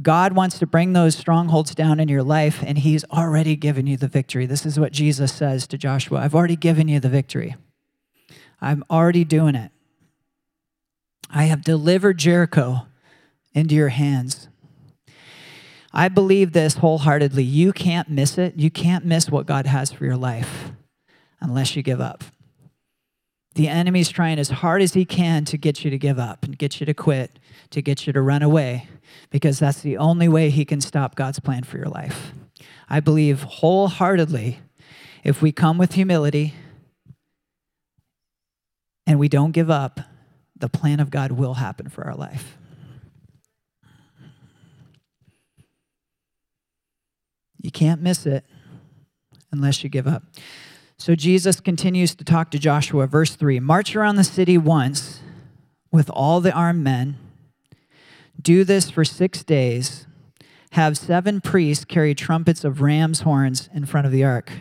God 0.00 0.32
wants 0.32 0.58
to 0.58 0.66
bring 0.66 0.94
those 0.94 1.14
strongholds 1.14 1.74
down 1.74 2.00
in 2.00 2.08
your 2.08 2.22
life, 2.22 2.64
and 2.66 2.78
He's 2.78 3.04
already 3.04 3.54
given 3.54 3.86
you 3.86 3.98
the 3.98 4.08
victory. 4.08 4.46
This 4.46 4.64
is 4.64 4.80
what 4.80 4.92
Jesus 4.92 5.34
says 5.34 5.66
to 5.66 5.76
Joshua 5.76 6.20
I've 6.20 6.34
already 6.34 6.56
given 6.56 6.88
you 6.88 6.98
the 6.98 7.10
victory. 7.10 7.56
I'm 8.58 8.84
already 8.88 9.24
doing 9.24 9.54
it. 9.54 9.70
I 11.28 11.44
have 11.44 11.62
delivered 11.62 12.16
Jericho 12.16 12.86
into 13.52 13.74
your 13.74 13.90
hands. 13.90 14.48
I 15.92 16.08
believe 16.08 16.52
this 16.52 16.74
wholeheartedly. 16.74 17.42
You 17.42 17.72
can't 17.72 18.08
miss 18.08 18.38
it. 18.38 18.56
You 18.56 18.70
can't 18.70 19.04
miss 19.04 19.30
what 19.30 19.46
God 19.46 19.66
has 19.66 19.90
for 19.90 20.04
your 20.04 20.16
life 20.16 20.72
unless 21.40 21.76
you 21.76 21.82
give 21.82 22.00
up. 22.00 22.24
The 23.54 23.68
enemy's 23.68 24.08
trying 24.08 24.38
as 24.38 24.50
hard 24.50 24.82
as 24.82 24.94
he 24.94 25.04
can 25.04 25.44
to 25.46 25.56
get 25.56 25.84
you 25.84 25.90
to 25.90 25.98
give 25.98 26.18
up 26.18 26.44
and 26.44 26.56
get 26.56 26.78
you 26.78 26.86
to 26.86 26.94
quit, 26.94 27.38
to 27.70 27.82
get 27.82 28.06
you 28.06 28.12
to 28.12 28.20
run 28.20 28.42
away, 28.42 28.88
because 29.30 29.58
that's 29.58 29.80
the 29.80 29.96
only 29.96 30.28
way 30.28 30.50
he 30.50 30.64
can 30.64 30.80
stop 30.80 31.16
God's 31.16 31.40
plan 31.40 31.64
for 31.64 31.78
your 31.78 31.88
life. 31.88 32.32
I 32.88 33.00
believe 33.00 33.42
wholeheartedly 33.42 34.60
if 35.24 35.42
we 35.42 35.52
come 35.52 35.78
with 35.78 35.94
humility 35.94 36.54
and 39.06 39.18
we 39.18 39.28
don't 39.28 39.52
give 39.52 39.70
up, 39.70 40.00
the 40.56 40.68
plan 40.68 41.00
of 41.00 41.10
God 41.10 41.32
will 41.32 41.54
happen 41.54 41.88
for 41.88 42.04
our 42.04 42.14
life. 42.14 42.57
You 47.60 47.70
can't 47.70 48.00
miss 48.00 48.26
it 48.26 48.44
unless 49.50 49.82
you 49.82 49.90
give 49.90 50.06
up. 50.06 50.22
So 50.96 51.14
Jesus 51.14 51.60
continues 51.60 52.14
to 52.16 52.24
talk 52.24 52.50
to 52.50 52.58
Joshua, 52.58 53.06
verse 53.06 53.36
3 53.36 53.60
March 53.60 53.94
around 53.94 54.16
the 54.16 54.24
city 54.24 54.58
once 54.58 55.20
with 55.90 56.10
all 56.10 56.40
the 56.40 56.52
armed 56.52 56.82
men. 56.82 57.16
Do 58.40 58.64
this 58.64 58.90
for 58.90 59.04
six 59.04 59.42
days. 59.42 60.06
Have 60.72 60.98
seven 60.98 61.40
priests 61.40 61.84
carry 61.84 62.14
trumpets 62.14 62.62
of 62.62 62.80
ram's 62.80 63.20
horns 63.20 63.68
in 63.72 63.86
front 63.86 64.06
of 64.06 64.12
the 64.12 64.24
ark. 64.24 64.52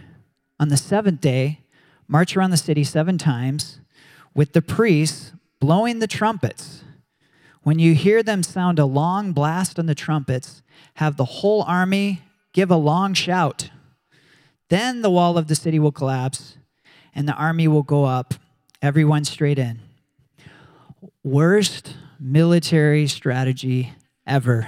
On 0.60 0.70
the 0.70 0.78
seventh 0.78 1.22
day, 1.22 1.62
march 2.08 2.36
around 2.36 2.52
the 2.52 2.58
city 2.58 2.84
seven 2.84 3.18
times 3.18 3.80
with 4.34 4.54
the 4.54 4.62
priests 4.62 5.34
blowing 5.60 6.00
the 6.00 6.08
trumpets. 6.08 6.84
When 7.64 7.80
you 7.80 7.94
hear 7.94 8.24
them 8.24 8.44
sound 8.44 8.80
a 8.80 8.86
long 8.86 9.34
blast 9.34 9.78
on 9.78 9.88
the 9.88 9.96
trumpets, 9.96 10.62
have 10.96 11.18
the 11.18 11.26
whole 11.26 11.64
army 11.64 12.22
give 12.54 12.72
a 12.72 12.76
long 12.76 13.14
shout. 13.14 13.70
Then 14.70 15.02
the 15.02 15.10
wall 15.10 15.38
of 15.38 15.48
the 15.48 15.56
city 15.56 15.80
will 15.80 15.92
collapse 15.92 16.58
and 17.14 17.28
the 17.28 17.34
army 17.34 17.68
will 17.68 17.84
go 17.84 18.06
up, 18.06 18.34
everyone 18.82 19.26
straight 19.26 19.58
in. 19.58 19.80
Worst 21.24 21.96
military 22.20 23.08
strategy 23.08 23.94
ever. 24.26 24.68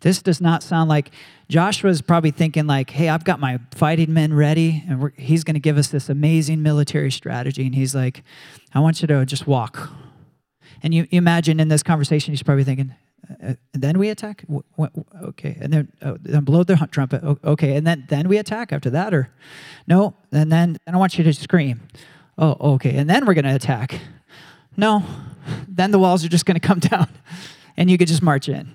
This 0.00 0.22
does 0.22 0.40
not 0.40 0.62
sound 0.62 0.88
like 0.88 1.10
Joshua's 1.48 2.02
probably 2.02 2.30
thinking 2.30 2.66
like, 2.66 2.90
"Hey, 2.90 3.08
I've 3.08 3.24
got 3.24 3.40
my 3.40 3.58
fighting 3.74 4.12
men 4.12 4.32
ready, 4.32 4.84
and 4.88 5.10
he's 5.16 5.42
going 5.42 5.54
to 5.54 5.60
give 5.60 5.76
us 5.76 5.88
this 5.88 6.08
amazing 6.08 6.62
military 6.62 7.10
strategy." 7.10 7.66
And 7.66 7.74
he's 7.74 7.94
like, 7.94 8.22
"I 8.72 8.80
want 8.80 9.00
you 9.00 9.08
to 9.08 9.24
just 9.26 9.46
walk." 9.46 9.90
And 10.82 10.94
you, 10.94 11.08
you 11.10 11.18
imagine 11.18 11.58
in 11.58 11.68
this 11.68 11.82
conversation, 11.82 12.32
he's 12.32 12.42
probably 12.42 12.62
thinking, 12.62 12.94
uh, 13.42 13.54
then 13.72 13.98
we 13.98 14.08
attack? 14.08 14.44
Okay 15.22 15.56
and 15.60 15.72
then, 15.72 15.92
uh, 16.00 16.14
then 16.20 16.44
blow 16.44 16.64
the 16.64 16.76
trumpet 16.90 17.22
okay 17.44 17.76
and 17.76 17.86
then 17.86 18.06
then 18.08 18.28
we 18.28 18.38
attack 18.38 18.72
after 18.72 18.90
that 18.90 19.12
or? 19.12 19.30
No 19.86 20.14
and 20.32 20.50
then 20.50 20.78
and 20.86 20.96
i 20.96 20.98
want 20.98 21.18
you 21.18 21.24
to 21.24 21.32
scream. 21.32 21.80
Oh 22.36 22.56
okay 22.74 22.96
and 22.96 23.08
then 23.08 23.26
we're 23.26 23.34
to 23.44 23.54
attack. 23.54 24.00
No 24.76 25.02
then 25.66 25.90
the 25.90 25.98
walls 25.98 26.24
are 26.24 26.28
just 26.28 26.46
to 26.60 26.66
come 26.66 26.78
down 26.78 27.08
and 27.76 27.90
you 27.90 27.98
could 27.98 28.08
just 28.08 28.22
march 28.22 28.48
in. 28.48 28.74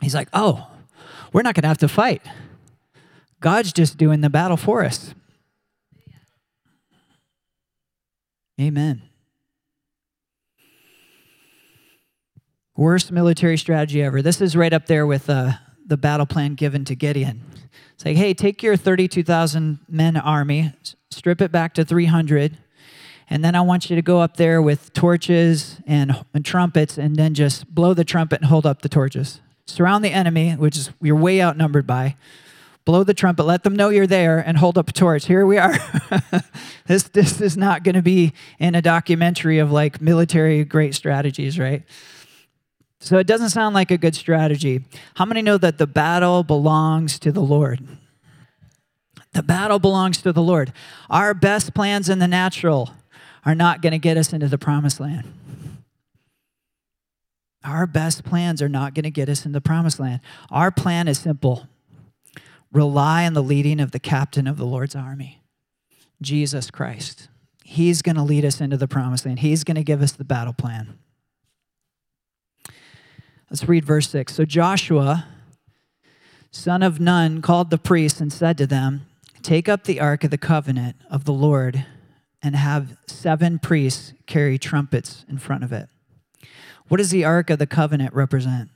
He's 0.00 0.14
like 0.14 0.28
oh 0.32 0.68
we're 1.32 1.42
not 1.42 1.54
to 1.62 1.68
have 1.68 1.78
to 1.78 1.88
fight. 1.88 2.22
God's 3.40 3.72
just 3.72 3.98
doing 3.98 4.20
the 4.22 4.30
battle 4.30 4.56
for 4.56 4.84
us. 4.84 5.14
Amen 8.60 9.05
Worst 12.76 13.10
military 13.10 13.56
strategy 13.56 14.02
ever. 14.02 14.20
This 14.20 14.42
is 14.42 14.54
right 14.54 14.72
up 14.72 14.84
there 14.84 15.06
with 15.06 15.30
uh, 15.30 15.52
the 15.86 15.96
battle 15.96 16.26
plan 16.26 16.54
given 16.54 16.84
to 16.84 16.94
Gideon. 16.94 17.42
It's 17.94 18.04
like, 18.04 18.18
hey, 18.18 18.34
take 18.34 18.62
your 18.62 18.76
32,000 18.76 19.78
men 19.88 20.18
army, 20.18 20.74
strip 21.10 21.40
it 21.40 21.50
back 21.50 21.72
to 21.74 21.86
300, 21.86 22.58
and 23.30 23.42
then 23.42 23.54
I 23.54 23.62
want 23.62 23.88
you 23.88 23.96
to 23.96 24.02
go 24.02 24.20
up 24.20 24.36
there 24.36 24.60
with 24.60 24.92
torches 24.92 25.80
and, 25.86 26.22
and 26.34 26.44
trumpets, 26.44 26.98
and 26.98 27.16
then 27.16 27.32
just 27.32 27.74
blow 27.74 27.94
the 27.94 28.04
trumpet 28.04 28.40
and 28.40 28.50
hold 28.50 28.66
up 28.66 28.82
the 28.82 28.90
torches. 28.90 29.40
Surround 29.64 30.04
the 30.04 30.12
enemy, 30.12 30.52
which 30.52 30.76
is 30.76 30.90
you're 31.00 31.16
way 31.16 31.42
outnumbered 31.42 31.86
by. 31.86 32.16
Blow 32.84 33.04
the 33.04 33.14
trumpet, 33.14 33.44
let 33.44 33.64
them 33.64 33.74
know 33.74 33.88
you're 33.88 34.06
there, 34.06 34.38
and 34.38 34.58
hold 34.58 34.76
up 34.76 34.90
a 34.90 34.92
torch. 34.92 35.24
Here 35.24 35.46
we 35.46 35.56
are. 35.56 35.74
this, 36.86 37.04
this 37.04 37.40
is 37.40 37.56
not 37.56 37.84
going 37.84 37.96
to 37.96 38.02
be 38.02 38.34
in 38.58 38.74
a 38.74 38.82
documentary 38.82 39.58
of 39.58 39.72
like 39.72 40.02
military 40.02 40.62
great 40.62 40.94
strategies, 40.94 41.58
right? 41.58 41.82
So 43.00 43.18
it 43.18 43.26
doesn't 43.26 43.50
sound 43.50 43.74
like 43.74 43.90
a 43.90 43.98
good 43.98 44.14
strategy. 44.14 44.84
How 45.14 45.24
many 45.24 45.42
know 45.42 45.58
that 45.58 45.78
the 45.78 45.86
battle 45.86 46.42
belongs 46.42 47.18
to 47.20 47.30
the 47.30 47.40
Lord? 47.40 47.86
The 49.32 49.42
battle 49.42 49.78
belongs 49.78 50.22
to 50.22 50.32
the 50.32 50.42
Lord. 50.42 50.72
Our 51.10 51.34
best 51.34 51.74
plans 51.74 52.08
in 52.08 52.18
the 52.18 52.28
natural 52.28 52.94
are 53.44 53.54
not 53.54 53.82
going 53.82 53.92
to 53.92 53.98
get 53.98 54.16
us 54.16 54.32
into 54.32 54.48
the 54.48 54.58
promised 54.58 54.98
land. 54.98 55.30
Our 57.62 57.86
best 57.86 58.24
plans 58.24 58.62
are 58.62 58.68
not 58.68 58.94
going 58.94 59.04
to 59.04 59.10
get 59.10 59.28
us 59.28 59.44
into 59.44 59.56
the 59.56 59.60
promised 59.60 60.00
land. 60.00 60.20
Our 60.50 60.70
plan 60.70 61.08
is 61.08 61.18
simple 61.18 61.68
rely 62.72 63.24
on 63.24 63.32
the 63.32 63.42
leading 63.42 63.80
of 63.80 63.92
the 63.92 63.98
captain 63.98 64.46
of 64.46 64.56
the 64.56 64.66
Lord's 64.66 64.94
army, 64.94 65.40
Jesus 66.20 66.70
Christ. 66.70 67.28
He's 67.64 68.02
going 68.02 68.16
to 68.16 68.22
lead 68.22 68.44
us 68.44 68.60
into 68.60 68.76
the 68.76 68.88
promised 68.88 69.26
land, 69.26 69.40
He's 69.40 69.64
going 69.64 69.76
to 69.76 69.84
give 69.84 70.02
us 70.02 70.12
the 70.12 70.24
battle 70.24 70.52
plan. 70.52 70.98
Let's 73.50 73.68
read 73.68 73.84
verse 73.84 74.08
6. 74.10 74.34
So 74.34 74.44
Joshua, 74.44 75.26
son 76.50 76.82
of 76.82 76.98
Nun, 76.98 77.42
called 77.42 77.70
the 77.70 77.78
priests 77.78 78.20
and 78.20 78.32
said 78.32 78.58
to 78.58 78.66
them, 78.66 79.06
Take 79.42 79.68
up 79.68 79.84
the 79.84 80.00
ark 80.00 80.24
of 80.24 80.30
the 80.30 80.38
covenant 80.38 80.96
of 81.08 81.24
the 81.24 81.32
Lord 81.32 81.86
and 82.42 82.56
have 82.56 82.96
seven 83.06 83.58
priests 83.58 84.12
carry 84.26 84.58
trumpets 84.58 85.24
in 85.28 85.38
front 85.38 85.62
of 85.62 85.72
it. 85.72 85.88
What 86.88 86.98
does 86.98 87.10
the 87.10 87.24
ark 87.24 87.50
of 87.50 87.58
the 87.58 87.66
covenant 87.66 88.14
represent? 88.14 88.70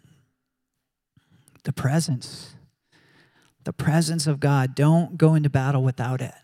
The 1.65 1.73
presence. 1.73 2.55
The 3.65 3.73
presence 3.73 4.27
of 4.27 4.41
God. 4.41 4.75
Don't 4.75 5.19
go 5.19 5.35
into 5.35 5.51
battle 5.51 5.83
without 5.83 6.21
it. 6.21 6.35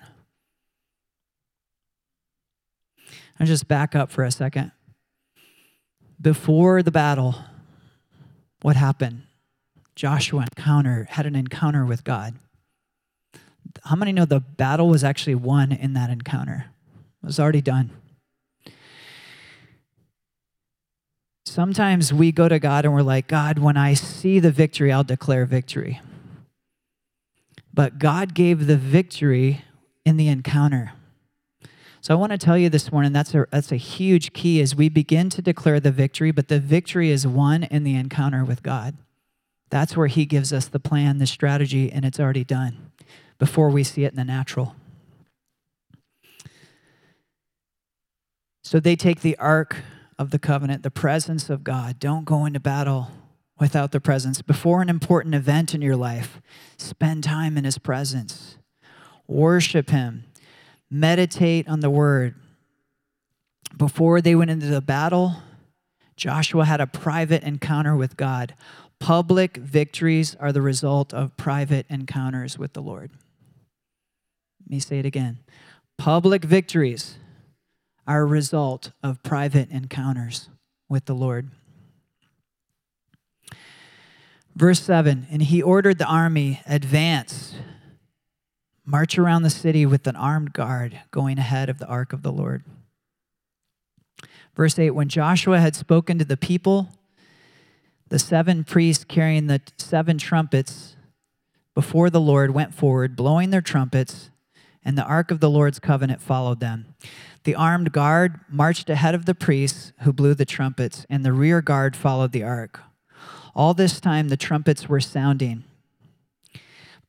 I'll 3.38 3.46
just 3.46 3.68
back 3.68 3.94
up 3.94 4.10
for 4.10 4.24
a 4.24 4.30
second. 4.30 4.72
Before 6.20 6.82
the 6.82 6.90
battle, 6.90 7.36
what 8.62 8.76
happened? 8.76 9.22
Joshua 9.94 10.42
encounter 10.42 11.06
had 11.10 11.26
an 11.26 11.34
encounter 11.34 11.84
with 11.84 12.04
God. 12.04 12.34
How 13.84 13.96
many 13.96 14.12
know 14.12 14.24
the 14.24 14.40
battle 14.40 14.88
was 14.88 15.04
actually 15.04 15.34
won 15.34 15.72
in 15.72 15.94
that 15.94 16.10
encounter? 16.10 16.66
It 17.22 17.26
was 17.26 17.40
already 17.40 17.62
done. 17.62 17.90
Sometimes 21.44 22.12
we 22.12 22.32
go 22.32 22.48
to 22.48 22.58
God 22.58 22.84
and 22.84 22.92
we're 22.92 23.02
like, 23.02 23.28
God, 23.28 23.58
when 23.58 23.76
I 23.76 23.94
see 23.94 24.38
the 24.38 24.50
victory, 24.50 24.92
I'll 24.92 25.04
declare 25.04 25.46
victory. 25.46 26.00
But 27.72 27.98
God 27.98 28.34
gave 28.34 28.66
the 28.66 28.76
victory 28.76 29.64
in 30.04 30.16
the 30.16 30.28
encounter. 30.28 30.92
So 32.06 32.14
I 32.14 32.18
want 32.18 32.30
to 32.30 32.38
tell 32.38 32.56
you 32.56 32.68
this 32.68 32.92
morning 32.92 33.12
that's 33.12 33.34
a 33.34 33.48
that's 33.50 33.72
a 33.72 33.76
huge 33.76 34.32
key 34.32 34.60
as 34.60 34.76
we 34.76 34.88
begin 34.88 35.28
to 35.30 35.42
declare 35.42 35.80
the 35.80 35.90
victory, 35.90 36.30
but 36.30 36.46
the 36.46 36.60
victory 36.60 37.10
is 37.10 37.26
won 37.26 37.64
in 37.64 37.82
the 37.82 37.96
encounter 37.96 38.44
with 38.44 38.62
God. 38.62 38.96
That's 39.70 39.96
where 39.96 40.06
he 40.06 40.24
gives 40.24 40.52
us 40.52 40.68
the 40.68 40.78
plan, 40.78 41.18
the 41.18 41.26
strategy, 41.26 41.90
and 41.90 42.04
it's 42.04 42.20
already 42.20 42.44
done 42.44 42.92
before 43.40 43.70
we 43.70 43.82
see 43.82 44.04
it 44.04 44.12
in 44.12 44.16
the 44.16 44.22
natural. 44.22 44.76
So 48.62 48.78
they 48.78 48.94
take 48.94 49.22
the 49.22 49.36
ark 49.38 49.78
of 50.16 50.30
the 50.30 50.38
covenant, 50.38 50.84
the 50.84 50.92
presence 50.92 51.50
of 51.50 51.64
God. 51.64 51.98
Don't 51.98 52.24
go 52.24 52.44
into 52.44 52.60
battle 52.60 53.10
without 53.58 53.90
the 53.90 54.00
presence. 54.00 54.42
Before 54.42 54.80
an 54.80 54.88
important 54.88 55.34
event 55.34 55.74
in 55.74 55.82
your 55.82 55.96
life, 55.96 56.40
spend 56.78 57.24
time 57.24 57.58
in 57.58 57.64
his 57.64 57.78
presence. 57.78 58.58
Worship 59.26 59.90
him. 59.90 60.22
Meditate 60.90 61.68
on 61.68 61.80
the 61.80 61.90
word. 61.90 62.34
Before 63.76 64.20
they 64.20 64.34
went 64.34 64.50
into 64.50 64.66
the 64.66 64.80
battle, 64.80 65.36
Joshua 66.16 66.64
had 66.64 66.80
a 66.80 66.86
private 66.86 67.42
encounter 67.42 67.96
with 67.96 68.16
God. 68.16 68.54
Public 68.98 69.56
victories 69.56 70.34
are 70.36 70.52
the 70.52 70.62
result 70.62 71.12
of 71.12 71.36
private 71.36 71.86
encounters 71.90 72.58
with 72.58 72.72
the 72.72 72.80
Lord. 72.80 73.10
Let 74.62 74.70
me 74.70 74.80
say 74.80 74.98
it 74.98 75.06
again. 75.06 75.38
Public 75.98 76.44
victories 76.44 77.18
are 78.06 78.22
a 78.22 78.26
result 78.26 78.92
of 79.02 79.22
private 79.22 79.70
encounters 79.70 80.48
with 80.88 81.06
the 81.06 81.14
Lord. 81.14 81.50
Verse 84.54 84.80
7 84.80 85.26
And 85.30 85.42
he 85.42 85.60
ordered 85.60 85.98
the 85.98 86.06
army, 86.06 86.62
advance, 86.66 87.54
march 88.86 89.18
around 89.18 89.42
the 89.42 89.50
city 89.50 89.84
with 89.84 90.06
an 90.06 90.16
armed 90.16 90.52
guard 90.54 91.00
going 91.10 91.38
ahead 91.38 91.68
of 91.68 91.78
the 91.78 91.86
ark 91.86 92.12
of 92.12 92.22
the 92.22 92.32
Lord. 92.32 92.64
Verse 94.54 94.78
8 94.78 94.92
When 94.92 95.08
Joshua 95.08 95.60
had 95.60 95.76
spoken 95.76 96.18
to 96.18 96.24
the 96.24 96.36
people, 96.36 96.88
the 98.08 98.18
seven 98.18 98.64
priests 98.64 99.04
carrying 99.04 99.48
the 99.48 99.60
seven 99.76 100.16
trumpets 100.16 100.96
before 101.74 102.08
the 102.08 102.20
Lord 102.20 102.52
went 102.52 102.72
forward, 102.72 103.16
blowing 103.16 103.50
their 103.50 103.60
trumpets 103.60 104.30
and 104.86 104.96
the 104.96 105.04
ark 105.04 105.32
of 105.32 105.40
the 105.40 105.50
Lord's 105.50 105.80
covenant 105.80 106.22
followed 106.22 106.60
them. 106.60 106.94
The 107.42 107.56
armed 107.56 107.90
guard 107.90 108.38
marched 108.48 108.88
ahead 108.88 109.16
of 109.16 109.26
the 109.26 109.34
priests 109.34 109.92
who 110.02 110.12
blew 110.12 110.32
the 110.32 110.44
trumpets, 110.44 111.04
and 111.10 111.24
the 111.24 111.32
rear 111.32 111.60
guard 111.60 111.96
followed 111.96 112.30
the 112.30 112.44
ark. 112.44 112.80
All 113.52 113.74
this 113.74 114.00
time 114.00 114.28
the 114.28 114.36
trumpets 114.36 114.88
were 114.88 115.00
sounding. 115.00 115.64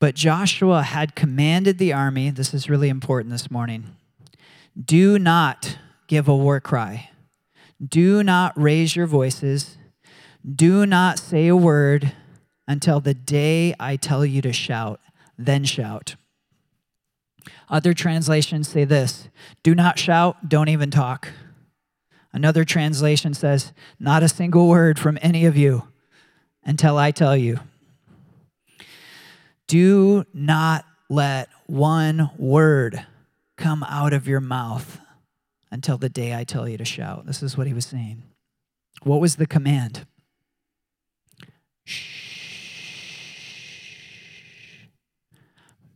But 0.00 0.14
Joshua 0.14 0.82
had 0.82 1.16
commanded 1.16 1.78
the 1.78 1.92
army, 1.92 2.30
this 2.30 2.54
is 2.54 2.70
really 2.70 2.88
important 2.88 3.32
this 3.32 3.50
morning 3.50 3.94
do 4.84 5.18
not 5.18 5.76
give 6.06 6.28
a 6.28 6.36
war 6.36 6.60
cry, 6.60 7.10
do 7.84 8.22
not 8.22 8.52
raise 8.56 8.94
your 8.94 9.06
voices, 9.06 9.76
do 10.48 10.86
not 10.86 11.18
say 11.18 11.48
a 11.48 11.56
word 11.56 12.12
until 12.68 13.00
the 13.00 13.14
day 13.14 13.74
I 13.80 13.96
tell 13.96 14.24
you 14.24 14.40
to 14.42 14.52
shout, 14.52 15.00
then 15.36 15.64
shout. 15.64 16.14
Other 17.68 17.92
translations 17.92 18.68
say 18.68 18.84
this 18.84 19.28
do 19.62 19.74
not 19.74 19.98
shout, 19.98 20.48
don't 20.48 20.68
even 20.68 20.90
talk. 20.90 21.28
Another 22.32 22.64
translation 22.64 23.34
says, 23.34 23.72
not 23.98 24.22
a 24.22 24.28
single 24.28 24.68
word 24.68 24.98
from 24.98 25.18
any 25.22 25.46
of 25.46 25.56
you 25.56 25.88
until 26.62 26.98
I 26.98 27.10
tell 27.10 27.36
you. 27.36 27.58
Do 29.68 30.24
not 30.32 30.86
let 31.10 31.50
one 31.66 32.30
word 32.38 33.06
come 33.58 33.82
out 33.82 34.14
of 34.14 34.26
your 34.26 34.40
mouth 34.40 34.98
until 35.70 35.98
the 35.98 36.08
day 36.08 36.34
I 36.34 36.44
tell 36.44 36.66
you 36.66 36.78
to 36.78 36.86
shout. 36.86 37.26
This 37.26 37.42
is 37.42 37.58
what 37.58 37.66
he 37.66 37.74
was 37.74 37.84
saying. 37.84 38.22
What 39.02 39.20
was 39.20 39.36
the 39.36 39.46
command? 39.46 40.06
Shh. 41.84 42.46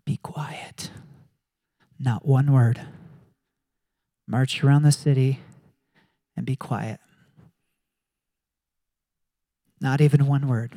Be 0.04 0.18
quiet. 0.18 0.90
Not 1.98 2.26
one 2.26 2.52
word. 2.52 2.78
March 4.26 4.62
around 4.62 4.82
the 4.82 4.92
city 4.92 5.40
and 6.37 6.44
be 6.44 6.56
quiet. 6.56 7.00
Not 9.80 10.02
even 10.02 10.26
one 10.26 10.46
word. 10.46 10.74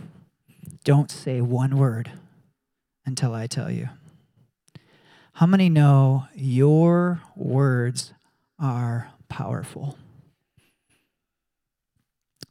Don't 0.86 1.12
say 1.12 1.42
one 1.42 1.78
word 1.78 2.12
until 3.06 3.34
I 3.34 3.48
tell 3.48 3.70
you. 3.70 3.90
How 5.34 5.46
many 5.46 5.70
know 5.70 6.28
your 6.34 7.22
words 7.36 8.14
are 8.58 9.12
powerful? 9.28 9.98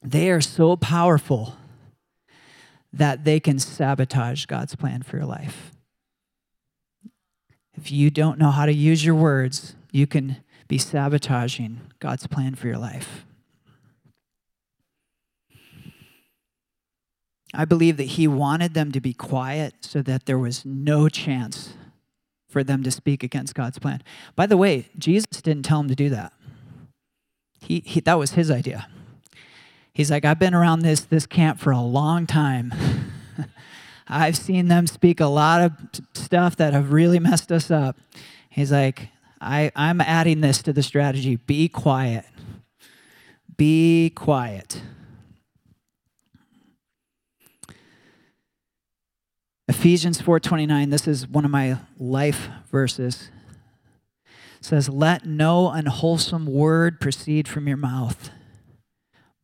They 0.02 0.30
are 0.30 0.42
so 0.42 0.76
powerful 0.76 1.56
that 2.92 3.24
they 3.24 3.40
can 3.40 3.58
sabotage 3.58 4.44
God's 4.46 4.76
plan 4.76 5.02
for 5.02 5.16
your 5.16 5.26
life. 5.26 5.72
If 7.76 7.90
you 7.90 8.10
don't 8.10 8.38
know 8.38 8.50
how 8.50 8.66
to 8.66 8.72
use 8.72 9.04
your 9.04 9.14
words, 9.14 9.74
you 9.90 10.06
can 10.06 10.36
be 10.68 10.78
sabotaging 10.78 11.80
God's 11.98 12.26
plan 12.26 12.54
for 12.54 12.68
your 12.68 12.78
life. 12.78 13.24
I 17.54 17.64
believe 17.64 17.96
that 17.98 18.04
he 18.04 18.26
wanted 18.26 18.74
them 18.74 18.92
to 18.92 19.00
be 19.00 19.12
quiet 19.12 19.74
so 19.80 20.02
that 20.02 20.26
there 20.26 20.38
was 20.38 20.64
no 20.64 21.08
chance 21.08 21.74
for 22.48 22.62
them 22.62 22.82
to 22.82 22.90
speak 22.90 23.22
against 23.22 23.54
God's 23.54 23.78
plan. 23.78 24.02
By 24.36 24.46
the 24.46 24.56
way, 24.56 24.88
Jesus 24.98 25.26
didn't 25.42 25.64
tell 25.64 25.80
him 25.80 25.88
to 25.88 25.94
do 25.94 26.08
that. 26.10 26.32
He, 27.60 27.82
he, 27.84 28.00
that 28.00 28.18
was 28.18 28.32
his 28.32 28.50
idea. 28.50 28.86
He's 29.92 30.10
like, 30.10 30.24
I've 30.24 30.38
been 30.38 30.54
around 30.54 30.80
this, 30.80 31.00
this 31.00 31.26
camp 31.26 31.60
for 31.60 31.70
a 31.70 31.80
long 31.80 32.26
time. 32.26 32.72
I've 34.08 34.36
seen 34.36 34.68
them 34.68 34.86
speak 34.86 35.20
a 35.20 35.26
lot 35.26 35.62
of 35.62 35.72
stuff 36.14 36.56
that 36.56 36.72
have 36.72 36.92
really 36.92 37.18
messed 37.18 37.50
us 37.50 37.70
up. 37.70 37.96
He's 38.50 38.70
like, 38.70 39.08
I, 39.40 39.70
I'm 39.74 40.00
adding 40.00 40.40
this 40.40 40.62
to 40.62 40.72
the 40.72 40.82
strategy 40.82 41.36
be 41.36 41.68
quiet. 41.68 42.24
Be 43.56 44.10
quiet. 44.14 44.80
Ephesians 49.84 50.22
4:29 50.22 50.88
this 50.88 51.06
is 51.06 51.28
one 51.28 51.44
of 51.44 51.50
my 51.50 51.76
life 51.98 52.48
verses 52.70 53.28
It 54.58 54.64
says 54.64 54.88
let 54.88 55.26
no 55.26 55.68
unwholesome 55.68 56.46
word 56.46 57.02
proceed 57.02 57.46
from 57.46 57.68
your 57.68 57.76
mouth 57.76 58.30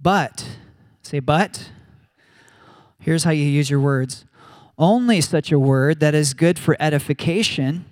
but 0.00 0.56
say 1.02 1.20
but 1.20 1.70
here's 2.98 3.24
how 3.24 3.32
you 3.32 3.44
use 3.44 3.68
your 3.68 3.80
words 3.80 4.24
only 4.78 5.20
such 5.20 5.52
a 5.52 5.58
word 5.58 6.00
that 6.00 6.14
is 6.14 6.32
good 6.32 6.58
for 6.58 6.74
edification 6.80 7.84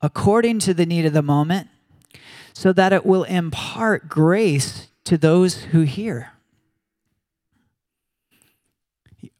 according 0.00 0.58
to 0.58 0.74
the 0.74 0.84
need 0.84 1.06
of 1.06 1.12
the 1.12 1.22
moment, 1.22 1.68
so 2.52 2.72
that 2.72 2.92
it 2.92 3.06
will 3.06 3.22
impart 3.22 4.08
grace 4.08 4.88
to 5.04 5.16
those 5.16 5.62
who 5.66 5.82
hear. 5.82 6.32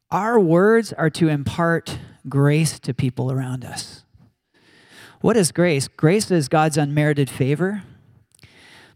Our 0.09 0.39
words 0.39 0.93
are 0.93 1.09
to 1.09 1.27
impart 1.27 1.99
grace 2.27 2.79
to 2.79 2.93
people 2.93 3.31
around 3.31 3.65
us. 3.65 4.03
What 5.21 5.37
is 5.37 5.51
grace? 5.51 5.87
Grace 5.87 6.29
is 6.31 6.49
God's 6.49 6.77
unmerited 6.77 7.29
favor. 7.29 7.83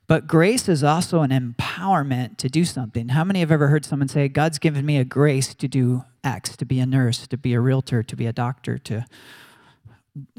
But 0.08 0.26
grace 0.26 0.70
is 0.70 0.84
also 0.84 1.22
an 1.22 1.32
empowerment 1.32 2.38
to 2.38 2.48
do 2.48 2.64
something. 2.64 3.10
How 3.10 3.26
many 3.26 3.42
have 3.42 3.52
ever 3.52 3.68
heard 3.68 3.84
someone 3.84 4.08
say, 4.08 4.30
God's 4.30 4.58
given 4.58 4.86
me 4.86 4.98
a 4.98 5.04
grace 5.04 5.54
to 5.56 5.68
do 5.68 6.06
X, 6.24 6.56
to 6.58 6.66
be 6.66 6.80
a 6.80 6.86
nurse, 6.86 7.28
to 7.28 7.38
be 7.38 7.54
a 7.54 7.60
realtor, 7.60 8.04
to 8.04 8.16
be 8.16 8.26
a 8.26 8.34
doctor, 8.34 8.78
to, 8.78 9.06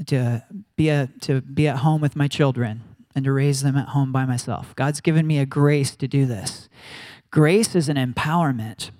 to, 0.06 0.42
be, 0.76 0.88
a, 0.88 1.10
to 1.20 1.42
be 1.42 1.68
at 1.68 1.78
home 1.78 2.00
with 2.00 2.16
my 2.16 2.28
children 2.28 2.82
and 3.14 3.26
to 3.26 3.32
raise 3.32 3.62
them 3.62 3.76
at 3.76 3.88
home 3.88 4.10
by 4.10 4.24
myself? 4.24 4.74
God's 4.74 5.02
given 5.02 5.26
me 5.26 5.38
a 5.38 5.46
grace 5.46 5.94
to 5.96 6.08
do 6.08 6.24
this. 6.24 6.70
Grace 7.30 7.74
is 7.74 7.90
an 7.90 7.96
empowerment. 7.96 8.90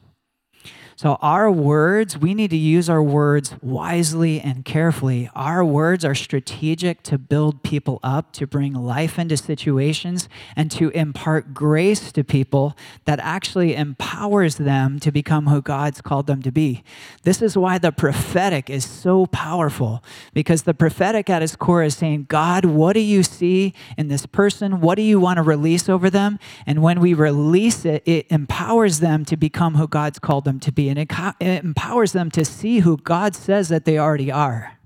So, 0.99 1.17
our 1.23 1.49
words, 1.49 2.19
we 2.19 2.35
need 2.35 2.51
to 2.51 2.57
use 2.57 2.91
our 2.91 3.01
words 3.01 3.55
wisely 3.63 4.41
and 4.41 4.65
carefully. 4.65 5.31
Our 5.33 5.65
words 5.65 6.05
are 6.05 6.13
strategic 6.17 7.05
to 7.05 7.19
build 7.19 7.63
people 7.63 8.01
up, 8.03 8.33
to 8.33 8.49
bring 8.49 8.73
life 8.73 9.17
into 9.17 9.37
situations, 9.37 10.29
and 10.57 10.73
to 10.73 10.89
impart 10.89 11.55
grace 11.55 12.11
to 12.11 12.25
people 12.25 12.77
that 13.05 13.21
actually 13.21 13.77
empowers 13.77 14.57
them 14.57 14.99
to 14.99 15.13
become 15.13 15.47
who 15.47 15.63
God's 15.63 16.01
called 16.01 16.27
them 16.27 16.43
to 16.43 16.51
be. 16.51 16.83
This 17.23 17.43
is 17.43 17.57
why 17.57 17.79
the 17.79 17.93
prophetic 17.93 18.69
is 18.69 18.85
so 18.85 19.27
powerful, 19.27 20.03
because 20.35 20.65
the 20.65 20.75
prophetic 20.75 21.31
at 21.31 21.45
its 21.45 21.55
core 21.55 21.85
is 21.85 21.97
saying, 21.97 22.27
God, 22.29 22.65
what 22.65 22.95
do 22.95 23.01
you 23.01 23.23
see 23.23 23.73
in 23.97 24.09
this 24.09 24.27
person? 24.27 24.81
What 24.81 24.97
do 24.97 25.03
you 25.03 25.21
want 25.21 25.37
to 25.37 25.45
release 25.45 25.89
over 25.89 26.11
them? 26.11 26.41
And 26.67 26.83
when 26.83 26.99
we 26.99 27.15
release 27.15 27.85
it, 27.85 28.03
it 28.05 28.27
empowers 28.31 28.99
them 28.99 29.25
to 29.27 29.37
become 29.37 29.77
who 29.77 29.87
God's 29.87 30.19
called 30.19 30.45
them 30.45 30.59
to 30.59 30.73
be 30.73 30.88
and 30.89 30.99
it, 30.99 31.11
empowers 31.41 32.13
them 32.13 32.31
to 32.33 32.45
see 32.45 32.81
who 32.81 32.97
God 32.97 33.35
says 33.35 33.69
that 33.69 33.85
they 33.85 33.99
already 33.99 34.31
are. 34.31 34.79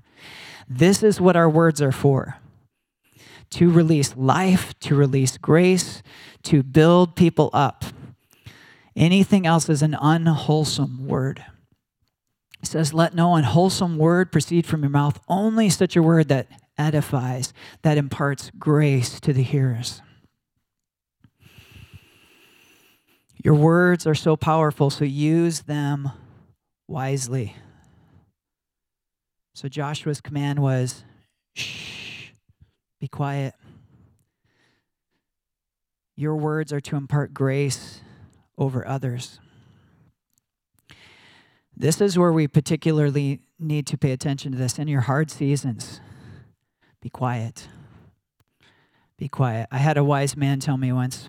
This 0.69 1.03
is 1.03 1.21
what 1.21 1.37
our 1.37 1.49
words 1.49 1.83
are 1.83 1.93
for 1.93 2.39
to 3.51 3.71
release 3.71 4.17
life, 4.17 4.79
to 4.81 4.95
release 4.95 5.37
grace, 5.37 6.03
to 6.43 6.63
build 6.63 7.15
people 7.15 7.51
up. 7.53 7.85
Anything 8.97 9.47
else 9.47 9.69
is 9.69 9.83
an 9.83 9.95
unwholesome 10.01 11.07
word. 11.07 11.45
It 12.63 12.69
says, 12.69 12.95
Let 12.95 13.15
no 13.15 13.35
unwholesome 13.35 13.99
word 13.99 14.33
proceed 14.33 14.67
from 14.67 14.83
your 14.83 14.91
mouth, 14.91 15.21
only 15.29 15.69
such 15.69 15.97
a 15.97 16.03
word 16.03 16.29
that 16.29 16.49
edifies, 16.79 17.53
that 17.83 17.99
imparts 17.99 18.51
grace 18.59 19.21
to 19.21 19.33
the 19.33 19.43
hearers. 19.43 20.01
Your 23.43 23.55
words 23.55 24.07
are 24.07 24.15
so 24.15 24.37
powerful, 24.37 24.89
so 24.89 25.05
use 25.05 25.63
them 25.63 26.11
wisely. 26.87 27.57
So 29.55 29.69
Joshua's 29.69 30.21
command 30.21 30.61
was 30.61 31.05
shh, 31.55 32.31
be 33.01 33.09
quiet. 33.09 33.55
Your 36.15 36.37
words 36.37 36.73
are 36.73 36.81
to 36.83 36.97
impart 36.97 37.35
grace 37.35 38.01
over 38.57 38.87
others. 38.87 39.41
This 41.77 42.01
is 42.01 42.17
where 42.17 42.33
we 42.33 42.47
particularly 42.47 43.41
need 43.59 43.89
to 43.89 43.99
pay 43.99 44.13
attention 44.13 44.53
to 44.53 44.59
this 44.59 44.79
in 44.79 44.87
your 44.87 45.01
hard 45.01 45.31
seasons. 45.31 46.01
Be 47.01 47.11
quiet. 47.11 47.67
Be 49.17 49.29
quiet. 49.29 49.69
I 49.73 49.79
had 49.79 49.97
a 49.97 50.05
wise 50.05 50.37
man 50.37 50.61
tell 50.61 50.77
me 50.77 50.93
once 50.93 51.29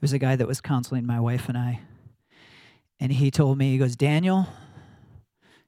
it 0.00 0.02
was 0.02 0.14
a 0.14 0.18
guy 0.18 0.34
that 0.34 0.48
was 0.48 0.62
counseling 0.62 1.04
my 1.04 1.20
wife 1.20 1.46
and 1.50 1.58
I. 1.58 1.80
And 2.98 3.12
he 3.12 3.30
told 3.30 3.58
me, 3.58 3.72
he 3.72 3.76
goes, 3.76 3.96
Daniel 3.96 4.46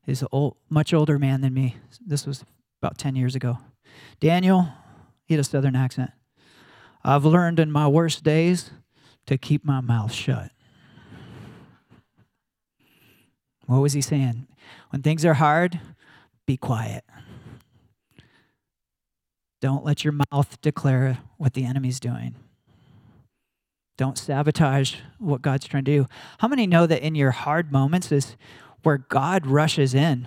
is 0.07 0.25
a 0.33 0.51
much 0.71 0.95
older 0.95 1.19
man 1.19 1.43
than 1.43 1.53
me. 1.53 1.77
This 2.01 2.27
was 2.27 2.43
about 2.81 2.97
10 2.97 3.15
years 3.15 3.35
ago. 3.35 3.59
Daniel, 4.21 4.69
he 5.27 5.35
had 5.35 5.41
a 5.41 5.45
southern 5.45 5.77
accent. 5.77 6.13
I've 7.05 7.27
learned 7.27 7.61
in 7.61 7.71
my 7.71 7.87
worst 7.87 8.25
days 8.25 8.71
to 9.27 9.37
keep 9.37 9.67
my 9.67 9.83
mouth 9.83 10.13
shut. 10.13 10.51
What 13.67 13.83
was 13.83 13.93
he 13.93 14.01
saying? 14.01 14.47
When 14.89 15.03
things 15.03 15.27
are 15.27 15.35
hard, 15.35 15.79
be 16.47 16.57
quiet. 16.57 17.05
Don't 19.61 19.85
let 19.85 20.05
your 20.05 20.15
mouth 20.33 20.59
declare 20.63 21.19
what 21.37 21.53
the 21.53 21.67
enemy's 21.67 22.01
doing. 22.01 22.35
Don't 24.03 24.19
sabotage 24.19 24.97
what 25.21 25.43
God's 25.43 25.65
trying 25.65 25.85
to 25.85 25.99
do. 25.99 26.09
How 26.41 26.49
many 26.49 26.67
know 26.67 26.89
that 26.89 27.07
in 27.07 27.15
your 27.15 27.31
hard 27.31 27.71
moments 27.71 28.11
is 28.11 28.37
where 28.83 28.99
God 28.99 29.47
rushes 29.47 29.95
in? 29.95 30.27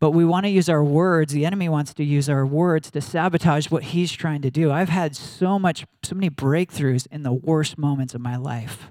But 0.00 0.12
we 0.12 0.24
want 0.24 0.46
to 0.46 0.48
use 0.48 0.70
our 0.70 0.82
words. 0.82 1.34
The 1.34 1.44
enemy 1.44 1.68
wants 1.68 1.92
to 1.92 2.02
use 2.02 2.30
our 2.30 2.46
words 2.46 2.90
to 2.92 3.02
sabotage 3.02 3.70
what 3.70 3.82
he's 3.82 4.10
trying 4.10 4.40
to 4.40 4.50
do. 4.50 4.72
I've 4.72 4.88
had 4.88 5.14
so 5.14 5.58
much, 5.58 5.84
so 6.02 6.14
many 6.14 6.30
breakthroughs 6.30 7.06
in 7.08 7.24
the 7.24 7.32
worst 7.34 7.76
moments 7.76 8.14
of 8.14 8.22
my 8.22 8.36
life. 8.38 8.90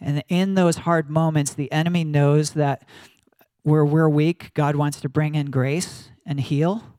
And 0.00 0.24
in 0.30 0.54
those 0.54 0.76
hard 0.76 1.10
moments, 1.10 1.52
the 1.52 1.70
enemy 1.70 2.04
knows 2.04 2.52
that 2.52 2.88
where 3.64 3.84
we're 3.84 4.08
weak, 4.08 4.54
God 4.54 4.76
wants 4.76 4.98
to 5.02 5.10
bring 5.10 5.34
in 5.34 5.50
grace 5.50 6.08
and 6.24 6.40
heal. 6.40 6.93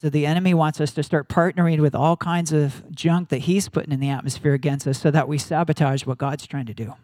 So 0.00 0.08
the 0.08 0.24
enemy 0.24 0.54
wants 0.54 0.80
us 0.80 0.92
to 0.94 1.02
start 1.02 1.28
partnering 1.28 1.80
with 1.80 1.94
all 1.94 2.16
kinds 2.16 2.52
of 2.52 2.82
junk 2.90 3.28
that 3.28 3.38
he's 3.38 3.68
putting 3.68 3.92
in 3.92 4.00
the 4.00 4.08
atmosphere 4.08 4.54
against 4.54 4.86
us 4.86 4.98
so 4.98 5.10
that 5.10 5.28
we 5.28 5.36
sabotage 5.36 6.06
what 6.06 6.16
God's 6.16 6.46
trying 6.46 6.64
to 6.66 6.74
do. 6.74 6.94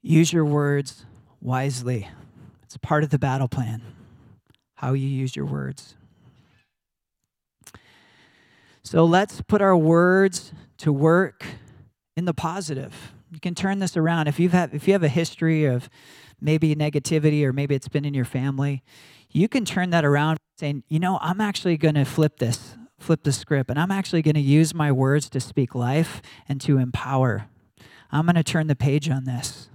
Use 0.00 0.32
your 0.32 0.46
words 0.46 1.04
wisely. 1.42 2.08
It's 2.62 2.78
part 2.78 3.04
of 3.04 3.10
the 3.10 3.18
battle 3.18 3.48
plan, 3.48 3.82
how 4.76 4.94
you 4.94 5.06
use 5.06 5.36
your 5.36 5.44
words. 5.44 5.96
So 8.82 9.04
let's 9.04 9.42
put 9.42 9.60
our 9.60 9.76
words 9.76 10.54
to 10.78 10.90
work 10.90 11.44
in 12.16 12.24
the 12.24 12.32
positive. 12.32 13.12
You 13.30 13.38
can 13.38 13.54
turn 13.54 13.80
this 13.80 13.98
around. 13.98 14.28
If, 14.28 14.40
you've 14.40 14.52
had, 14.52 14.72
if 14.72 14.88
you 14.88 14.94
have 14.94 15.02
a 15.02 15.08
history 15.08 15.66
of 15.66 15.90
maybe 16.40 16.74
negativity 16.74 17.44
or 17.44 17.52
maybe 17.52 17.74
it's 17.74 17.88
been 17.88 18.06
in 18.06 18.14
your 18.14 18.24
family, 18.24 18.82
you 19.30 19.48
can 19.48 19.64
turn 19.64 19.90
that 19.90 20.04
around 20.04 20.38
saying, 20.58 20.82
you 20.88 20.98
know, 20.98 21.18
I'm 21.20 21.40
actually 21.40 21.76
going 21.76 21.94
to 21.94 22.04
flip 22.04 22.38
this, 22.38 22.76
flip 22.98 23.22
the 23.22 23.32
script, 23.32 23.70
and 23.70 23.78
I'm 23.78 23.90
actually 23.90 24.22
going 24.22 24.34
to 24.34 24.40
use 24.40 24.74
my 24.74 24.90
words 24.90 25.28
to 25.30 25.40
speak 25.40 25.74
life 25.74 26.20
and 26.48 26.60
to 26.62 26.78
empower. 26.78 27.46
I'm 28.10 28.26
going 28.26 28.36
to 28.36 28.42
turn 28.42 28.66
the 28.66 28.76
page 28.76 29.08
on 29.08 29.24
this. 29.24 29.68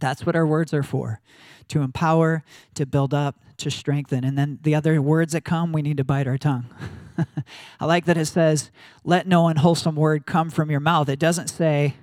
That's 0.00 0.24
what 0.24 0.34
our 0.34 0.46
words 0.46 0.72
are 0.74 0.82
for 0.82 1.20
to 1.68 1.80
empower, 1.80 2.44
to 2.74 2.84
build 2.84 3.14
up, 3.14 3.36
to 3.56 3.70
strengthen. 3.70 4.24
And 4.24 4.36
then 4.36 4.58
the 4.62 4.74
other 4.74 5.00
words 5.00 5.32
that 5.32 5.44
come, 5.44 5.72
we 5.72 5.80
need 5.80 5.96
to 5.96 6.04
bite 6.04 6.26
our 6.26 6.36
tongue. 6.36 6.66
I 7.80 7.86
like 7.86 8.04
that 8.06 8.18
it 8.18 8.26
says, 8.26 8.70
let 9.04 9.26
no 9.26 9.48
unwholesome 9.48 9.96
word 9.96 10.26
come 10.26 10.50
from 10.50 10.70
your 10.70 10.80
mouth. 10.80 11.08
It 11.08 11.18
doesn't 11.18 11.48
say, 11.48 11.94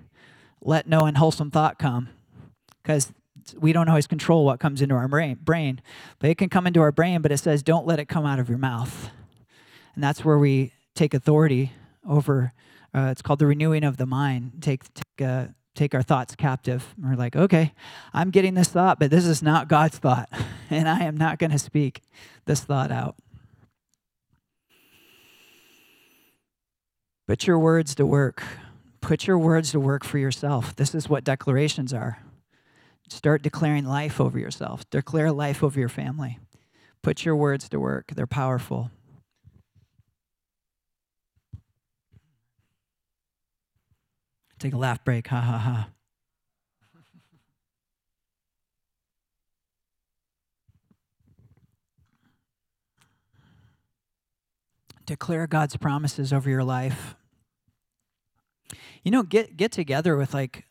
let 0.61 0.87
no 0.87 1.01
unwholesome 1.01 1.51
thought 1.51 1.77
come, 1.77 2.09
because 2.81 3.11
we 3.57 3.73
don't 3.73 3.89
always 3.89 4.07
control 4.07 4.45
what 4.45 4.59
comes 4.59 4.81
into 4.81 4.95
our 4.95 5.07
brain, 5.07 5.37
brain, 5.41 5.81
but 6.19 6.29
it 6.29 6.37
can 6.37 6.49
come 6.49 6.67
into 6.67 6.81
our 6.81 6.91
brain, 6.91 7.21
but 7.21 7.31
it 7.31 7.37
says, 7.37 7.63
don't 7.63 7.85
let 7.85 7.99
it 7.99 8.05
come 8.05 8.25
out 8.25 8.39
of 8.39 8.49
your 8.49 8.57
mouth. 8.57 9.09
And 9.95 10.03
that's 10.03 10.23
where 10.23 10.37
we 10.37 10.73
take 10.95 11.13
authority 11.13 11.73
over, 12.07 12.53
uh, 12.93 13.09
it's 13.11 13.21
called 13.21 13.39
the 13.39 13.45
renewing 13.45 13.83
of 13.83 13.97
the 13.97 14.05
mind. 14.05 14.53
Take, 14.61 14.83
take, 14.93 15.27
uh, 15.27 15.47
take 15.75 15.95
our 15.95 16.01
thoughts 16.01 16.35
captive. 16.35 16.93
And 16.97 17.09
we're 17.09 17.15
like, 17.15 17.35
okay, 17.35 17.73
I'm 18.13 18.31
getting 18.31 18.53
this 18.53 18.69
thought, 18.69 18.99
but 18.99 19.11
this 19.11 19.25
is 19.25 19.41
not 19.41 19.67
God's 19.67 19.97
thought. 19.97 20.29
And 20.71 20.87
I 20.87 20.99
am 21.05 21.17
not 21.17 21.39
going 21.39 21.49
to 21.49 21.57
speak 21.57 22.03
this 22.45 22.59
thought 22.59 22.91
out. 22.91 23.15
Put 27.27 27.47
your 27.47 27.57
words 27.57 27.95
to 27.95 28.05
work. 28.05 28.43
Put 29.01 29.25
your 29.25 29.39
words 29.39 29.71
to 29.71 29.79
work 29.79 30.03
for 30.03 30.19
yourself. 30.19 30.75
This 30.75 30.93
is 30.93 31.09
what 31.09 31.23
declarations 31.23 31.91
are. 31.91 32.19
Start 33.09 33.41
declaring 33.41 33.85
life 33.85 34.21
over 34.21 34.39
yourself, 34.39 34.89
declare 34.89 35.31
life 35.31 35.63
over 35.63 35.79
your 35.79 35.89
family. 35.89 36.39
Put 37.01 37.25
your 37.25 37.35
words 37.35 37.67
to 37.69 37.79
work, 37.79 38.11
they're 38.15 38.27
powerful. 38.27 38.91
Take 44.59 44.73
a 44.73 44.77
laugh 44.77 45.03
break. 45.05 45.27
Ha 45.27 45.39
ha 45.39 45.57
ha. 45.57 45.89
Declare 55.05 55.47
God's 55.47 55.77
promises 55.77 56.31
over 56.33 56.49
your 56.49 56.63
life. 56.63 57.15
You 59.01 59.11
know, 59.11 59.23
get 59.23 59.55
get 59.57 59.71
together 59.71 60.15
with 60.17 60.33
like 60.33 60.65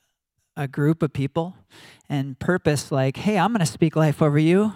a 0.59 0.66
group 0.66 1.03
of 1.03 1.12
people 1.12 1.57
and 2.09 2.38
purpose 2.38 2.90
like, 2.90 3.16
hey, 3.16 3.38
I'm 3.38 3.53
going 3.53 3.61
to 3.61 3.66
speak 3.66 3.94
life 3.94 4.21
over 4.21 4.38
you, 4.38 4.73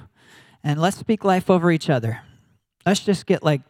and 0.62 0.81
let's 0.81 0.97
speak 0.97 1.25
life 1.25 1.51
over 1.51 1.73
each 1.73 1.90
other. 1.90 2.21
Let's 2.87 3.01
just 3.01 3.27
get 3.27 3.42
like 3.42 3.62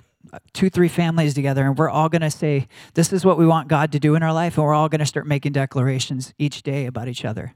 two, 0.53 0.69
three 0.69 0.89
families 0.89 1.35
together, 1.35 1.67
and 1.67 1.77
we're 1.77 1.89
all 1.89 2.11
going 2.11 2.23
to 2.23 2.31
say, 2.31 2.69
this 2.95 3.13
is 3.13 3.25
what 3.25 3.39
we 3.39 3.47
want 3.47 3.69
God 3.69 3.91
to 3.93 3.99
do 3.99 4.15
in 4.15 4.23
our 4.23 4.33
life, 4.33 4.57
and 4.57 4.65
we're 4.65 4.75
all 4.75 4.91
going 4.91 5.01
to 5.01 5.07
start 5.07 5.27
making 5.27 5.53
declarations 5.53 6.35
each 6.39 6.63
day 6.63 6.85
about 6.85 7.09
each 7.09 7.25
other. 7.25 7.55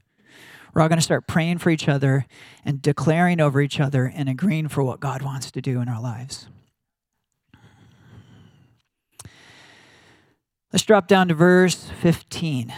We're 0.73 0.83
all 0.83 0.89
going 0.89 0.99
to 0.99 1.03
start 1.03 1.27
praying 1.27 1.59
for 1.59 1.71
each 1.71 1.89
other 1.89 2.27
and 2.65 2.81
declaring 2.81 3.41
over 3.41 3.61
each 3.61 3.79
other 3.79 4.11
and 4.15 4.29
agreeing 4.29 4.69
for 4.69 4.83
what 4.83 5.01
God 5.01 5.23
wants 5.23 5.51
to 5.51 5.61
do 5.61 5.81
in 5.81 5.89
our 5.89 6.01
lives. 6.01 6.49
Let's 10.73 10.85
drop 10.85 11.09
down 11.09 11.29
to 11.29 11.35
verse 11.35 11.91
15. 12.01 12.73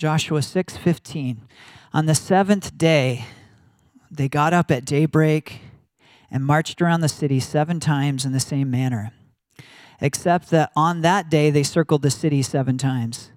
Joshua 0.00 0.40
6:15. 0.40 1.42
On 1.92 2.06
the 2.06 2.14
seventh 2.14 2.78
day, 2.78 3.26
they 4.10 4.30
got 4.30 4.54
up 4.54 4.70
at 4.70 4.86
daybreak 4.86 5.60
and 6.30 6.42
marched 6.42 6.80
around 6.80 7.02
the 7.02 7.08
city 7.08 7.38
seven 7.38 7.80
times 7.80 8.24
in 8.24 8.32
the 8.32 8.40
same 8.40 8.70
manner, 8.70 9.12
except 10.00 10.48
that 10.48 10.72
on 10.74 11.02
that 11.02 11.28
day 11.28 11.50
they 11.50 11.62
circled 11.62 12.00
the 12.00 12.10
city 12.10 12.40
seven 12.40 12.78
times. 12.78 13.30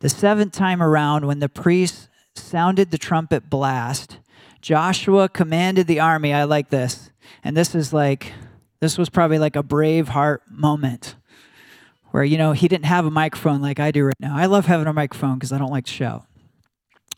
The 0.00 0.08
seventh 0.08 0.52
time 0.52 0.82
around, 0.82 1.28
when 1.28 1.38
the 1.38 1.48
priests 1.48 2.08
sounded 2.34 2.90
the 2.90 2.98
trumpet 2.98 3.48
blast, 3.48 4.18
Joshua 4.60 5.28
commanded 5.28 5.86
the 5.86 6.00
army. 6.00 6.34
I 6.34 6.42
like 6.42 6.70
this. 6.70 7.12
And 7.44 7.56
this 7.56 7.72
is 7.72 7.92
like, 7.92 8.32
this 8.80 8.98
was 8.98 9.10
probably 9.10 9.38
like 9.38 9.54
a 9.54 9.62
Braveheart 9.62 10.40
moment 10.50 11.14
where, 12.10 12.24
you 12.24 12.38
know, 12.38 12.52
he 12.52 12.68
didn't 12.68 12.86
have 12.86 13.06
a 13.06 13.10
microphone 13.10 13.60
like 13.60 13.78
I 13.80 13.90
do 13.90 14.04
right 14.04 14.14
now. 14.20 14.36
I 14.36 14.46
love 14.46 14.66
having 14.66 14.86
a 14.86 14.92
microphone 14.92 15.34
because 15.34 15.52
I 15.52 15.58
don't 15.58 15.70
like 15.70 15.86
to 15.86 15.92
shout. 15.92 16.26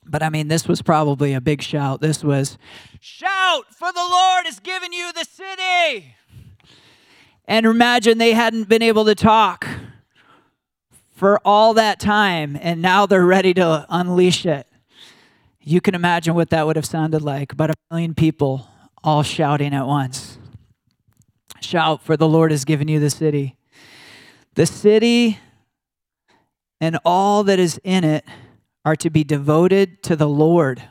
But 0.04 0.22
I 0.22 0.30
mean, 0.30 0.48
this 0.48 0.66
was 0.66 0.82
probably 0.82 1.32
a 1.32 1.40
big 1.40 1.62
shout. 1.62 2.00
This 2.00 2.24
was, 2.24 2.58
Shout, 3.00 3.72
for 3.74 3.92
the 3.92 4.00
Lord 4.00 4.46
has 4.46 4.60
given 4.60 4.92
you 4.92 5.12
the 5.12 5.24
city. 5.24 6.14
And 7.46 7.66
imagine 7.66 8.18
they 8.18 8.32
hadn't 8.32 8.68
been 8.68 8.82
able 8.82 9.04
to 9.04 9.14
talk 9.14 9.66
for 11.14 11.40
all 11.44 11.74
that 11.74 12.00
time, 12.00 12.58
and 12.60 12.82
now 12.82 13.06
they're 13.06 13.24
ready 13.24 13.54
to 13.54 13.86
unleash 13.88 14.44
it. 14.44 14.66
You 15.60 15.80
can 15.80 15.94
imagine 15.94 16.34
what 16.34 16.50
that 16.50 16.66
would 16.66 16.76
have 16.76 16.86
sounded 16.86 17.22
like 17.22 17.52
about 17.52 17.70
a 17.70 17.74
million 17.90 18.14
people 18.14 18.68
all 19.04 19.22
shouting 19.22 19.72
at 19.74 19.86
once. 19.86 20.38
Shout, 21.60 22.02
for 22.02 22.16
the 22.16 22.28
Lord 22.28 22.50
has 22.50 22.64
given 22.64 22.88
you 22.88 22.98
the 22.98 23.10
city. 23.10 23.56
The 24.54 24.66
city 24.66 25.38
and 26.80 26.98
all 27.04 27.44
that 27.44 27.58
is 27.58 27.80
in 27.84 28.04
it 28.04 28.24
are 28.84 28.96
to 28.96 29.08
be 29.08 29.24
devoted 29.24 30.02
to 30.02 30.16
the 30.16 30.28
Lord. 30.28 30.82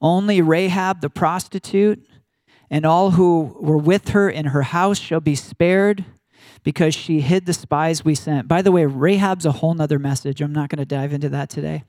Only 0.00 0.40
Rahab 0.40 1.00
the 1.00 1.10
prostitute 1.10 2.04
and 2.70 2.84
all 2.84 3.12
who 3.12 3.56
were 3.60 3.78
with 3.78 4.08
her 4.08 4.28
in 4.28 4.46
her 4.46 4.62
house 4.62 4.98
shall 4.98 5.20
be 5.20 5.34
spared 5.34 6.04
because 6.64 6.94
she 6.94 7.20
hid 7.20 7.46
the 7.46 7.52
spies 7.52 8.04
we 8.04 8.14
sent. 8.14 8.48
By 8.48 8.62
the 8.62 8.72
way, 8.72 8.86
Rahab's 8.86 9.46
a 9.46 9.52
whole 9.52 9.74
nother 9.74 9.98
message. 9.98 10.40
I'm 10.40 10.52
not 10.52 10.70
going 10.70 10.78
to 10.78 10.84
dive 10.84 11.12
into 11.12 11.28
that 11.28 11.50
today. 11.50 11.84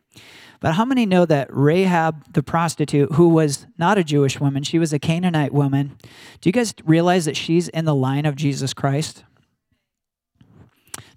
But 0.59 0.75
how 0.75 0.85
many 0.85 1.05
know 1.05 1.25
that 1.25 1.47
Rahab 1.51 2.33
the 2.33 2.43
prostitute, 2.43 3.13
who 3.13 3.29
was 3.29 3.67
not 3.77 3.97
a 3.97 4.03
Jewish 4.03 4.39
woman, 4.39 4.63
she 4.63 4.79
was 4.79 4.93
a 4.93 4.99
Canaanite 4.99 5.53
woman, 5.53 5.97
do 6.41 6.49
you 6.49 6.51
guys 6.51 6.73
realize 6.83 7.25
that 7.25 7.37
she's 7.37 7.67
in 7.69 7.85
the 7.85 7.95
line 7.95 8.25
of 8.25 8.35
Jesus 8.35 8.73
Christ? 8.73 9.23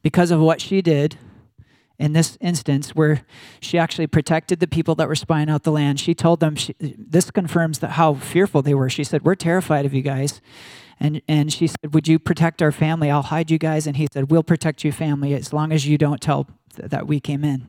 Because 0.03 0.31
of 0.31 0.41
what 0.41 0.61
she 0.61 0.81
did 0.81 1.17
in 1.99 2.13
this 2.13 2.39
instance 2.41 2.95
where 2.95 3.23
she 3.61 3.77
actually 3.77 4.07
protected 4.07 4.61
the 4.61 4.69
people 4.69 4.95
that 4.95 5.09
were 5.09 5.17
spying 5.17 5.51
out 5.51 5.65
the 5.65 5.73
land. 5.73 5.99
She 5.99 6.15
told 6.15 6.41
them, 6.41 6.55
she, 6.55 6.75
this 6.79 7.31
confirms 7.31 7.81
that 7.81 7.93
how 7.93 8.15
fearful 8.15 8.63
they 8.63 8.75
were. 8.75 8.89
She 8.89 9.05
said, 9.05 9.25
We're 9.25 9.35
terrified 9.35 9.85
of 9.85 9.93
you 9.93 10.03
guys. 10.03 10.41
And, 11.01 11.23
and 11.29 11.53
she 11.53 11.67
said, 11.67 11.95
Would 11.95 12.07
you 12.09 12.19
protect 12.19 12.63
our 12.63 12.73
family? 12.73 13.11
I'll 13.11 13.23
hide 13.23 13.51
you 13.51 13.59
guys. 13.59 13.87
And 13.87 13.97
he 13.97 14.07
said, 14.13 14.31
We'll 14.31 14.45
protect 14.45 14.85
you, 14.85 14.93
family, 14.93 15.35
as 15.35 15.53
long 15.53 15.73
as 15.73 15.87
you 15.87 15.99
don't 15.99 16.21
tell 16.21 16.47
th- 16.77 16.91
that 16.91 17.07
we 17.07 17.19
came 17.21 17.45
in. 17.45 17.69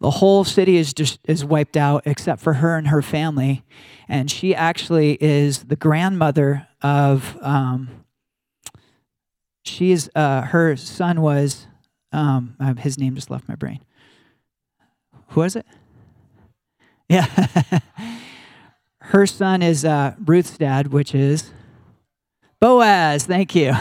The 0.00 0.10
whole 0.10 0.44
city 0.44 0.76
is 0.76 0.92
just 0.92 1.20
is 1.24 1.44
wiped 1.44 1.76
out 1.76 2.02
except 2.06 2.42
for 2.42 2.54
her 2.54 2.76
and 2.76 2.88
her 2.88 3.02
family. 3.02 3.64
And 4.08 4.30
she 4.30 4.54
actually 4.54 5.16
is 5.22 5.64
the 5.64 5.76
grandmother 5.76 6.68
of 6.82 7.38
um, 7.40 8.04
she's 9.66 10.08
uh, 10.14 10.42
her 10.42 10.76
son 10.76 11.20
was 11.20 11.66
um, 12.12 12.56
his 12.78 12.98
name 12.98 13.14
just 13.14 13.30
left 13.30 13.48
my 13.48 13.54
brain. 13.54 13.80
Who 15.28 15.40
was 15.40 15.56
it? 15.56 15.66
Yeah. 17.08 17.26
Her 18.98 19.26
son 19.26 19.62
is 19.62 19.84
uh, 19.84 20.14
Ruth's 20.24 20.58
dad, 20.58 20.88
which 20.88 21.14
is 21.14 21.52
Boaz. 22.58 23.24
Thank 23.26 23.54
you. 23.54 23.72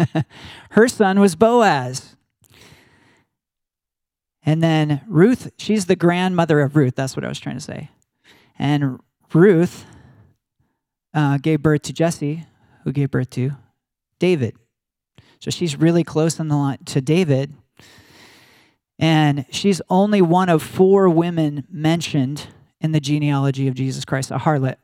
Her 0.70 0.86
son 0.86 1.18
was 1.18 1.34
Boaz. 1.34 2.14
And 4.44 4.62
then 4.62 5.00
Ruth, 5.08 5.50
she's 5.58 5.86
the 5.86 5.96
grandmother 5.96 6.60
of 6.60 6.76
Ruth. 6.76 6.94
That's 6.94 7.16
what 7.16 7.24
I 7.24 7.28
was 7.28 7.40
trying 7.40 7.56
to 7.56 7.60
say. 7.60 7.90
And 8.56 9.00
Ruth 9.32 9.84
uh, 11.12 11.38
gave 11.38 11.62
birth 11.62 11.82
to 11.82 11.92
Jesse, 11.92 12.46
who 12.84 12.92
gave 12.92 13.10
birth 13.10 13.30
to 13.30 13.50
David. 14.20 14.54
So 15.40 15.50
she's 15.50 15.76
really 15.76 16.04
close 16.04 16.38
in 16.38 16.48
the 16.48 16.56
line 16.56 16.78
to 16.86 17.00
David. 17.00 17.54
And 18.98 19.46
she's 19.50 19.80
only 19.88 20.20
one 20.20 20.50
of 20.50 20.62
four 20.62 21.08
women 21.08 21.66
mentioned 21.70 22.48
in 22.80 22.92
the 22.92 23.00
genealogy 23.00 23.66
of 23.66 23.74
Jesus 23.74 24.04
Christ, 24.04 24.30
a 24.30 24.36
harlot. 24.36 24.76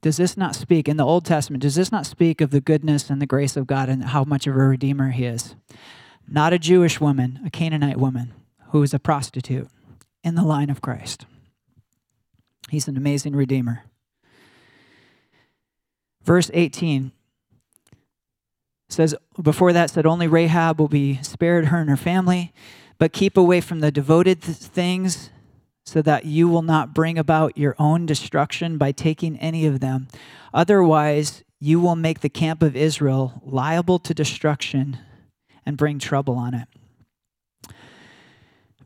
Does 0.00 0.16
this 0.16 0.36
not 0.36 0.54
speak, 0.54 0.88
in 0.88 0.96
the 0.96 1.04
Old 1.04 1.24
Testament, 1.24 1.62
does 1.62 1.74
this 1.74 1.92
not 1.92 2.06
speak 2.06 2.40
of 2.40 2.50
the 2.50 2.60
goodness 2.60 3.08
and 3.08 3.20
the 3.22 3.26
grace 3.26 3.56
of 3.56 3.66
God 3.66 3.88
and 3.88 4.04
how 4.04 4.24
much 4.24 4.46
of 4.46 4.54
a 4.54 4.58
redeemer 4.58 5.10
he 5.10 5.24
is? 5.24 5.54
Not 6.28 6.52
a 6.52 6.58
Jewish 6.58 7.00
woman, 7.00 7.40
a 7.44 7.50
Canaanite 7.50 7.98
woman 7.98 8.32
who 8.68 8.82
is 8.82 8.92
a 8.92 8.98
prostitute 8.98 9.68
in 10.22 10.34
the 10.34 10.42
line 10.42 10.70
of 10.70 10.82
Christ. 10.82 11.26
He's 12.70 12.88
an 12.88 12.96
amazing 12.96 13.36
redeemer. 13.36 13.84
Verse 16.22 16.50
18 16.54 17.12
says, 18.88 19.14
before 19.40 19.72
that 19.72 19.90
said, 19.90 20.06
only 20.06 20.26
Rahab 20.26 20.78
will 20.78 20.88
be 20.88 21.20
spared, 21.22 21.66
her 21.66 21.78
and 21.78 21.90
her 21.90 21.96
family 21.96 22.52
but 22.98 23.12
keep 23.12 23.36
away 23.36 23.60
from 23.60 23.80
the 23.80 23.90
devoted 23.90 24.40
things 24.40 25.30
so 25.84 26.00
that 26.02 26.24
you 26.24 26.48
will 26.48 26.62
not 26.62 26.94
bring 26.94 27.18
about 27.18 27.58
your 27.58 27.74
own 27.78 28.06
destruction 28.06 28.78
by 28.78 28.92
taking 28.92 29.38
any 29.38 29.66
of 29.66 29.80
them. 29.80 30.08
Otherwise, 30.52 31.44
you 31.60 31.80
will 31.80 31.96
make 31.96 32.20
the 32.20 32.28
camp 32.28 32.62
of 32.62 32.76
Israel 32.76 33.42
liable 33.44 33.98
to 33.98 34.14
destruction 34.14 34.98
and 35.66 35.76
bring 35.76 35.98
trouble 35.98 36.36
on 36.36 36.54
it. 36.54 36.68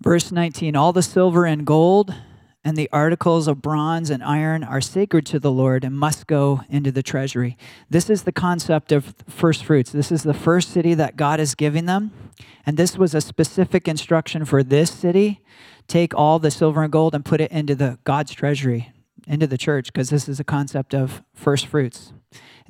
Verse 0.00 0.32
19 0.32 0.74
All 0.74 0.92
the 0.92 1.02
silver 1.02 1.44
and 1.44 1.66
gold 1.66 2.14
and 2.64 2.76
the 2.76 2.88
articles 2.92 3.46
of 3.46 3.62
bronze 3.62 4.10
and 4.10 4.22
iron 4.22 4.64
are 4.64 4.80
sacred 4.80 5.24
to 5.26 5.38
the 5.38 5.50
Lord 5.50 5.84
and 5.84 5.96
must 5.96 6.26
go 6.26 6.62
into 6.68 6.90
the 6.90 7.02
treasury. 7.02 7.56
This 7.88 8.10
is 8.10 8.24
the 8.24 8.32
concept 8.32 8.92
of 8.92 9.14
first 9.28 9.64
fruits. 9.64 9.92
This 9.92 10.10
is 10.10 10.22
the 10.22 10.34
first 10.34 10.70
city 10.70 10.94
that 10.94 11.16
God 11.16 11.40
is 11.40 11.54
giving 11.54 11.86
them. 11.86 12.10
And 12.66 12.76
this 12.76 12.98
was 12.98 13.14
a 13.14 13.20
specific 13.20 13.86
instruction 13.86 14.44
for 14.44 14.62
this 14.62 14.90
city. 14.90 15.40
Take 15.86 16.14
all 16.14 16.38
the 16.38 16.50
silver 16.50 16.82
and 16.82 16.92
gold 16.92 17.14
and 17.14 17.24
put 17.24 17.40
it 17.40 17.50
into 17.50 17.74
the 17.74 17.98
God's 18.04 18.32
treasury, 18.32 18.92
into 19.26 19.46
the 19.46 19.58
church, 19.58 19.92
because 19.92 20.10
this 20.10 20.28
is 20.28 20.40
a 20.40 20.44
concept 20.44 20.94
of 20.94 21.22
first 21.34 21.66
fruits. 21.66 22.12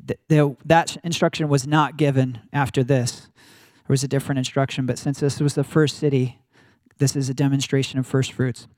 The, 0.05 0.19
the, 0.29 0.57
that 0.65 0.97
instruction 1.03 1.49
was 1.49 1.67
not 1.67 1.97
given 1.97 2.41
after 2.53 2.85
this. 2.85 3.29
There 3.35 3.95
was 3.95 4.05
a 4.05 4.09
different 4.09 4.39
instruction, 4.39 4.87
but 4.87 4.99
since 4.99 5.21
this 5.21 5.41
was 5.41 5.55
the 5.55 5.65
first 5.65 5.97
city, 5.97 6.39
this 6.99 7.17
is 7.17 7.29
a 7.29 7.35
demonstration 7.35 7.99
of 7.99 8.07
first 8.07 8.33
fruits. 8.33 8.69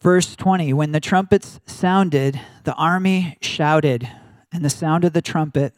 Verse 0.00 0.36
20 0.36 0.72
When 0.72 0.92
the 0.92 1.00
trumpets 1.00 1.60
sounded, 1.66 2.40
the 2.64 2.74
army 2.74 3.36
shouted, 3.40 4.08
and 4.52 4.64
the 4.64 4.70
sound 4.70 5.04
of 5.04 5.12
the 5.12 5.22
trumpet, 5.22 5.74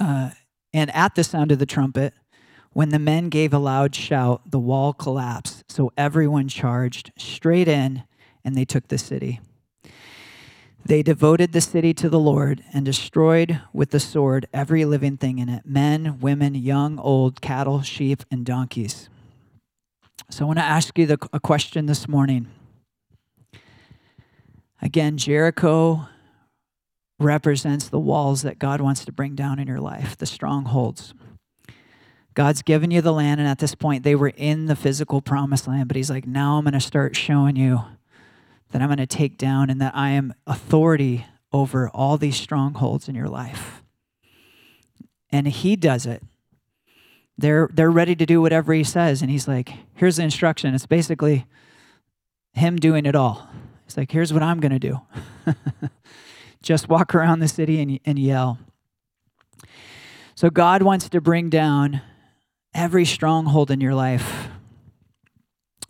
uh, 0.00 0.30
and 0.72 0.94
at 0.94 1.14
the 1.14 1.24
sound 1.24 1.52
of 1.52 1.58
the 1.58 1.66
trumpet, 1.66 2.14
when 2.72 2.90
the 2.90 2.98
men 2.98 3.30
gave 3.30 3.52
a 3.52 3.58
loud 3.58 3.94
shout, 3.94 4.50
the 4.50 4.58
wall 4.58 4.92
collapsed. 4.92 5.64
So 5.70 5.92
everyone 5.96 6.48
charged 6.48 7.10
straight 7.16 7.68
in, 7.68 8.04
and 8.44 8.54
they 8.54 8.64
took 8.64 8.88
the 8.88 8.98
city. 8.98 9.40
They 10.84 11.02
devoted 11.02 11.52
the 11.52 11.60
city 11.60 11.92
to 11.94 12.08
the 12.08 12.18
Lord 12.18 12.62
and 12.72 12.84
destroyed 12.84 13.60
with 13.72 13.90
the 13.90 13.98
sword 13.98 14.46
every 14.52 14.84
living 14.84 15.16
thing 15.16 15.40
in 15.40 15.48
it 15.48 15.66
men, 15.66 16.20
women, 16.20 16.54
young, 16.54 17.00
old, 17.00 17.40
cattle, 17.40 17.82
sheep, 17.82 18.22
and 18.30 18.46
donkeys. 18.46 19.08
So 20.30 20.44
I 20.44 20.46
want 20.46 20.58
to 20.60 20.64
ask 20.64 20.96
you 20.96 21.06
the, 21.06 21.18
a 21.32 21.40
question 21.40 21.86
this 21.86 22.06
morning. 22.06 22.46
Again, 24.82 25.16
Jericho 25.16 26.08
represents 27.18 27.88
the 27.88 27.98
walls 27.98 28.42
that 28.42 28.58
God 28.58 28.80
wants 28.80 29.04
to 29.04 29.12
bring 29.12 29.34
down 29.34 29.58
in 29.58 29.66
your 29.66 29.80
life, 29.80 30.16
the 30.16 30.26
strongholds. 30.26 31.14
God's 32.34 32.60
given 32.60 32.90
you 32.90 33.00
the 33.00 33.14
land, 33.14 33.40
and 33.40 33.48
at 33.48 33.58
this 33.58 33.74
point, 33.74 34.02
they 34.02 34.14
were 34.14 34.32
in 34.36 34.66
the 34.66 34.76
physical 34.76 35.22
promised 35.22 35.66
land, 35.66 35.88
but 35.88 35.96
He's 35.96 36.10
like, 36.10 36.26
now 36.26 36.58
I'm 36.58 36.64
going 36.64 36.74
to 36.74 36.80
start 36.80 37.16
showing 37.16 37.56
you 37.56 37.80
that 38.70 38.82
I'm 38.82 38.88
going 38.88 38.98
to 38.98 39.06
take 39.06 39.38
down 39.38 39.70
and 39.70 39.80
that 39.80 39.96
I 39.96 40.10
am 40.10 40.34
authority 40.46 41.24
over 41.50 41.88
all 41.88 42.18
these 42.18 42.36
strongholds 42.36 43.08
in 43.08 43.14
your 43.14 43.28
life. 43.28 43.82
And 45.30 45.48
He 45.48 45.76
does 45.76 46.04
it. 46.04 46.22
They're, 47.38 47.70
they're 47.72 47.90
ready 47.90 48.14
to 48.14 48.26
do 48.26 48.42
whatever 48.42 48.74
He 48.74 48.84
says, 48.84 49.22
and 49.22 49.30
He's 49.30 49.48
like, 49.48 49.72
here's 49.94 50.16
the 50.16 50.24
instruction. 50.24 50.74
It's 50.74 50.84
basically 50.84 51.46
Him 52.52 52.76
doing 52.76 53.06
it 53.06 53.14
all. 53.14 53.48
He's 53.86 53.96
like, 53.96 54.10
here's 54.10 54.32
what 54.32 54.42
I'm 54.42 54.60
going 54.60 54.72
to 54.72 54.78
do 54.78 55.00
just 56.62 56.88
walk 56.88 57.14
around 57.14 57.38
the 57.38 57.48
city 57.48 57.80
and, 57.80 58.00
and 58.04 58.18
yell. 58.18 58.58
So 60.34 60.50
God 60.50 60.82
wants 60.82 61.08
to 61.08 61.20
bring 61.20 61.48
down 61.48 62.02
every 62.74 63.04
stronghold 63.04 63.70
in 63.70 63.80
your 63.80 63.94
life. 63.94 64.48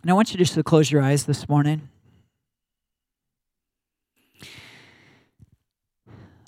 And 0.01 0.11
I 0.11 0.13
want 0.13 0.31
you 0.31 0.37
just 0.37 0.53
to 0.53 0.63
close 0.63 0.89
your 0.89 1.01
eyes 1.01 1.25
this 1.25 1.49
morning. 1.49 1.89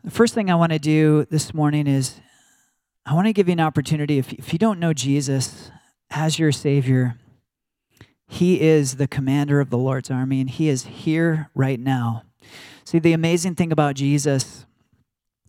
The 0.04 0.12
first 0.12 0.34
thing 0.34 0.50
I 0.50 0.56
want 0.56 0.72
to 0.72 0.80
do 0.80 1.26
this 1.30 1.54
morning 1.54 1.88
is 1.88 2.22
I 3.06 3.14
want 3.16 3.28
to 3.28 3.34
give 3.34 3.47
you 3.47 3.54
an 3.54 3.60
opportunity. 3.60 4.18
If, 4.18 4.32
if 4.34 4.54
you 4.54 4.60
don't 4.60 4.80
know 4.80 4.93
Jesus 4.93 5.72
as 6.10 6.39
your 6.39 6.52
Savior, 6.52 7.18
He 8.32 8.62
is 8.62 8.98
the 8.98 9.08
commander 9.08 9.60
of 9.60 9.72
the 9.72 9.78
Lord's 9.78 10.12
army, 10.12 10.40
and 10.40 10.50
He 10.50 10.70
is 10.70 10.86
here 10.86 11.50
right 11.56 11.80
now. 11.80 12.24
See, 12.86 13.00
the 13.00 13.14
amazing 13.14 13.56
thing 13.56 13.72
about 13.72 13.96
Jesus 13.96 14.66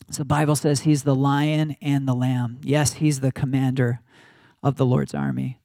the 0.09 0.25
Bible 0.25 0.57
says 0.57 0.81
He's 0.81 1.05
the 1.05 1.15
lion 1.15 1.77
and 1.81 2.09
the 2.09 2.15
lamb. 2.15 2.59
Yes, 2.65 2.95
He's 2.95 3.21
the 3.21 3.31
commander 3.31 4.01
of 4.63 4.77
the 4.77 4.87
Lord's 4.87 5.15
army, 5.15 5.61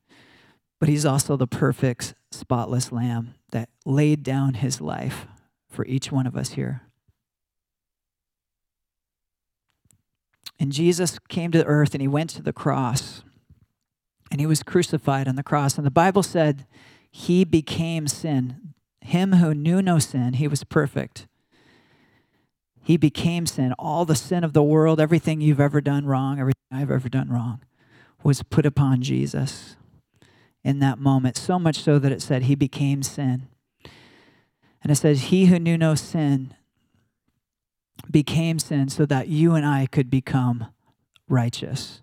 but 0.80 0.90
He's 0.90 1.06
also 1.06 1.36
the 1.36 1.48
perfect, 1.48 2.14
spotless 2.32 2.92
lamb 2.92 3.34
that 3.52 3.70
laid 3.86 4.22
down 4.22 4.56
His 4.56 4.82
life 4.82 5.26
for 5.70 5.86
each 5.86 6.12
one 6.12 6.28
of 6.28 6.36
us 6.36 6.52
here. 6.52 6.82
And 10.60 10.72
Jesus 10.72 11.18
came 11.28 11.52
to 11.52 11.66
earth 11.66 11.94
and 11.94 12.02
he 12.02 12.08
went 12.08 12.30
to 12.32 12.42
the 12.42 12.54
cross 12.54 13.24
and 14.32 14.40
he 14.40 14.48
was 14.48 14.64
crucified 14.64 15.28
on 15.28 15.36
the 15.36 15.44
cross. 15.44 15.78
And 15.78 15.86
the 15.86 15.92
Bible 15.92 16.24
said 16.24 16.66
he 17.18 17.46
became 17.46 18.10
sin. 18.10 18.74
Him 19.00 19.36
who 19.36 19.54
knew 19.54 19.82
no 19.82 20.00
sin, 20.00 20.34
he 20.34 20.50
was 20.50 20.66
perfect. 20.66 21.28
He 22.84 22.98
became 22.98 23.46
sin. 23.46 23.74
All 23.80 24.04
the 24.04 24.18
sin 24.18 24.44
of 24.44 24.52
the 24.52 24.62
world, 24.62 25.00
everything 25.00 25.40
you've 25.40 25.62
ever 25.62 25.80
done 25.80 26.06
wrong, 26.06 26.42
everything 26.42 26.62
I've 26.70 26.92
ever 26.92 27.08
done 27.08 27.30
wrong, 27.30 27.64
was 28.22 28.44
put 28.44 28.66
upon 28.66 29.02
Jesus 29.02 29.78
in 30.62 30.80
that 30.80 31.00
moment. 31.00 31.38
So 31.38 31.58
much 31.58 31.80
so 31.80 32.00
that 32.00 32.12
it 32.12 32.22
said 32.22 32.44
he 32.44 32.54
became 32.54 33.02
sin. 33.02 33.48
And 34.84 34.92
it 34.92 34.96
says, 34.96 35.24
He 35.24 35.46
who 35.46 35.58
knew 35.58 35.78
no 35.78 35.96
sin 35.96 36.54
became 38.12 38.60
sin 38.60 38.90
so 38.90 39.06
that 39.06 39.30
you 39.30 39.56
and 39.56 39.66
I 39.66 39.86
could 39.86 40.10
become 40.10 40.68
righteous, 41.30 42.02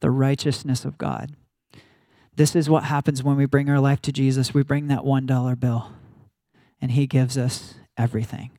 the 0.00 0.10
righteousness 0.10 0.86
of 0.86 0.96
God. 0.96 1.36
This 2.40 2.56
is 2.56 2.70
what 2.70 2.84
happens 2.84 3.22
when 3.22 3.36
we 3.36 3.44
bring 3.44 3.68
our 3.68 3.80
life 3.80 4.00
to 4.00 4.12
Jesus. 4.12 4.54
We 4.54 4.62
bring 4.62 4.86
that 4.86 5.00
$1 5.00 5.60
bill, 5.60 5.92
and 6.80 6.92
He 6.92 7.06
gives 7.06 7.36
us 7.36 7.74
everything. 7.98 8.52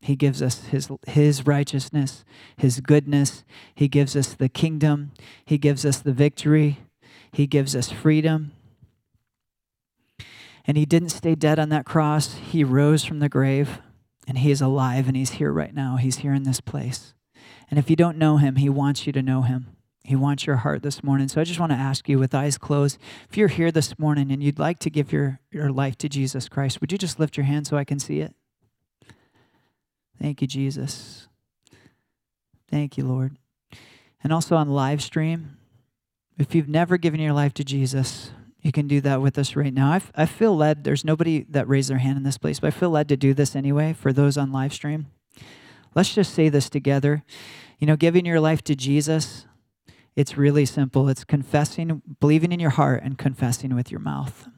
He 0.00 0.16
gives 0.16 0.40
us 0.40 0.64
his, 0.64 0.88
his 1.06 1.46
righteousness, 1.46 2.24
His 2.56 2.80
goodness. 2.80 3.44
He 3.74 3.88
gives 3.88 4.16
us 4.16 4.32
the 4.32 4.48
kingdom. 4.48 5.12
He 5.44 5.58
gives 5.58 5.84
us 5.84 5.98
the 5.98 6.14
victory. 6.14 6.78
He 7.30 7.46
gives 7.46 7.76
us 7.76 7.90
freedom. 7.90 8.52
And 10.66 10.78
He 10.78 10.86
didn't 10.86 11.10
stay 11.10 11.34
dead 11.34 11.58
on 11.58 11.68
that 11.68 11.84
cross, 11.84 12.36
He 12.36 12.64
rose 12.64 13.04
from 13.04 13.18
the 13.18 13.28
grave. 13.28 13.80
And 14.26 14.38
he 14.38 14.50
is 14.50 14.62
alive 14.62 15.08
and 15.08 15.16
he's 15.16 15.32
here 15.32 15.52
right 15.52 15.74
now. 15.74 15.96
He's 15.96 16.16
here 16.16 16.32
in 16.32 16.44
this 16.44 16.62
place. 16.62 17.12
And 17.68 17.78
if 17.78 17.90
you 17.90 17.96
don't 17.96 18.16
know 18.16 18.38
him, 18.38 18.56
he 18.56 18.70
wants 18.70 19.06
you 19.06 19.12
to 19.12 19.22
know 19.22 19.42
him. 19.42 19.76
He 20.06 20.14
wants 20.14 20.46
your 20.46 20.56
heart 20.56 20.84
this 20.84 21.02
morning. 21.02 21.26
So 21.26 21.40
I 21.40 21.44
just 21.44 21.58
want 21.58 21.72
to 21.72 21.76
ask 21.76 22.08
you, 22.08 22.16
with 22.20 22.32
eyes 22.32 22.58
closed, 22.58 22.96
if 23.28 23.36
you're 23.36 23.48
here 23.48 23.72
this 23.72 23.98
morning 23.98 24.30
and 24.30 24.40
you'd 24.40 24.60
like 24.60 24.78
to 24.80 24.90
give 24.90 25.12
your, 25.12 25.40
your 25.50 25.72
life 25.72 25.98
to 25.98 26.08
Jesus 26.08 26.48
Christ, 26.48 26.80
would 26.80 26.92
you 26.92 26.98
just 26.98 27.18
lift 27.18 27.36
your 27.36 27.44
hand 27.44 27.66
so 27.66 27.76
I 27.76 27.82
can 27.82 27.98
see 27.98 28.20
it? 28.20 28.32
Thank 30.22 30.40
you, 30.40 30.46
Jesus. 30.46 31.26
Thank 32.70 32.96
you, 32.96 33.04
Lord. 33.04 33.36
And 34.22 34.32
also 34.32 34.54
on 34.54 34.68
live 34.68 35.02
stream, 35.02 35.56
if 36.38 36.54
you've 36.54 36.68
never 36.68 36.98
given 36.98 37.18
your 37.18 37.32
life 37.32 37.52
to 37.54 37.64
Jesus, 37.64 38.30
you 38.62 38.70
can 38.70 38.86
do 38.86 39.00
that 39.00 39.20
with 39.20 39.36
us 39.38 39.56
right 39.56 39.74
now. 39.74 39.90
I, 39.90 40.02
I 40.14 40.26
feel 40.26 40.56
led. 40.56 40.84
There's 40.84 41.04
nobody 41.04 41.44
that 41.50 41.66
raised 41.66 41.90
their 41.90 41.98
hand 41.98 42.16
in 42.16 42.22
this 42.22 42.38
place, 42.38 42.60
but 42.60 42.68
I 42.68 42.70
feel 42.70 42.90
led 42.90 43.08
to 43.08 43.16
do 43.16 43.34
this 43.34 43.56
anyway 43.56 43.92
for 43.92 44.12
those 44.12 44.38
on 44.38 44.52
live 44.52 44.72
stream. 44.72 45.06
Let's 45.96 46.14
just 46.14 46.32
say 46.32 46.48
this 46.48 46.70
together. 46.70 47.24
You 47.80 47.88
know, 47.88 47.96
giving 47.96 48.24
your 48.24 48.38
life 48.38 48.62
to 48.64 48.76
Jesus, 48.76 49.45
it's 50.16 50.36
really 50.36 50.64
simple. 50.64 51.08
It's 51.08 51.24
confessing, 51.24 52.02
believing 52.20 52.50
in 52.50 52.58
your 52.58 52.70
heart, 52.70 53.02
and 53.04 53.18
confessing 53.18 53.74
with 53.74 53.90
your 53.90 54.00
mouth. 54.00 54.48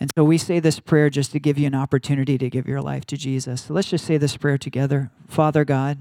And 0.00 0.10
so 0.16 0.24
we 0.24 0.36
say 0.36 0.60
this 0.60 0.80
prayer 0.80 1.10
just 1.10 1.30
to 1.32 1.38
give 1.38 1.58
you 1.58 1.66
an 1.66 1.74
opportunity 1.74 2.38
to 2.38 2.50
give 2.50 2.66
your 2.66 2.80
life 2.80 3.04
to 3.06 3.16
Jesus. 3.16 3.62
So 3.62 3.74
let's 3.74 3.90
just 3.90 4.04
say 4.04 4.16
this 4.16 4.36
prayer 4.36 4.58
together. 4.58 5.10
Father 5.28 5.64
God, 5.64 5.98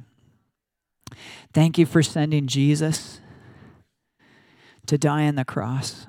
thank 1.54 1.78
you 1.78 1.86
for 1.86 2.02
sending 2.02 2.48
Jesus 2.48 3.20
to 4.88 4.98
die 4.98 5.28
on 5.28 5.36
the 5.36 5.46
cross 5.46 6.08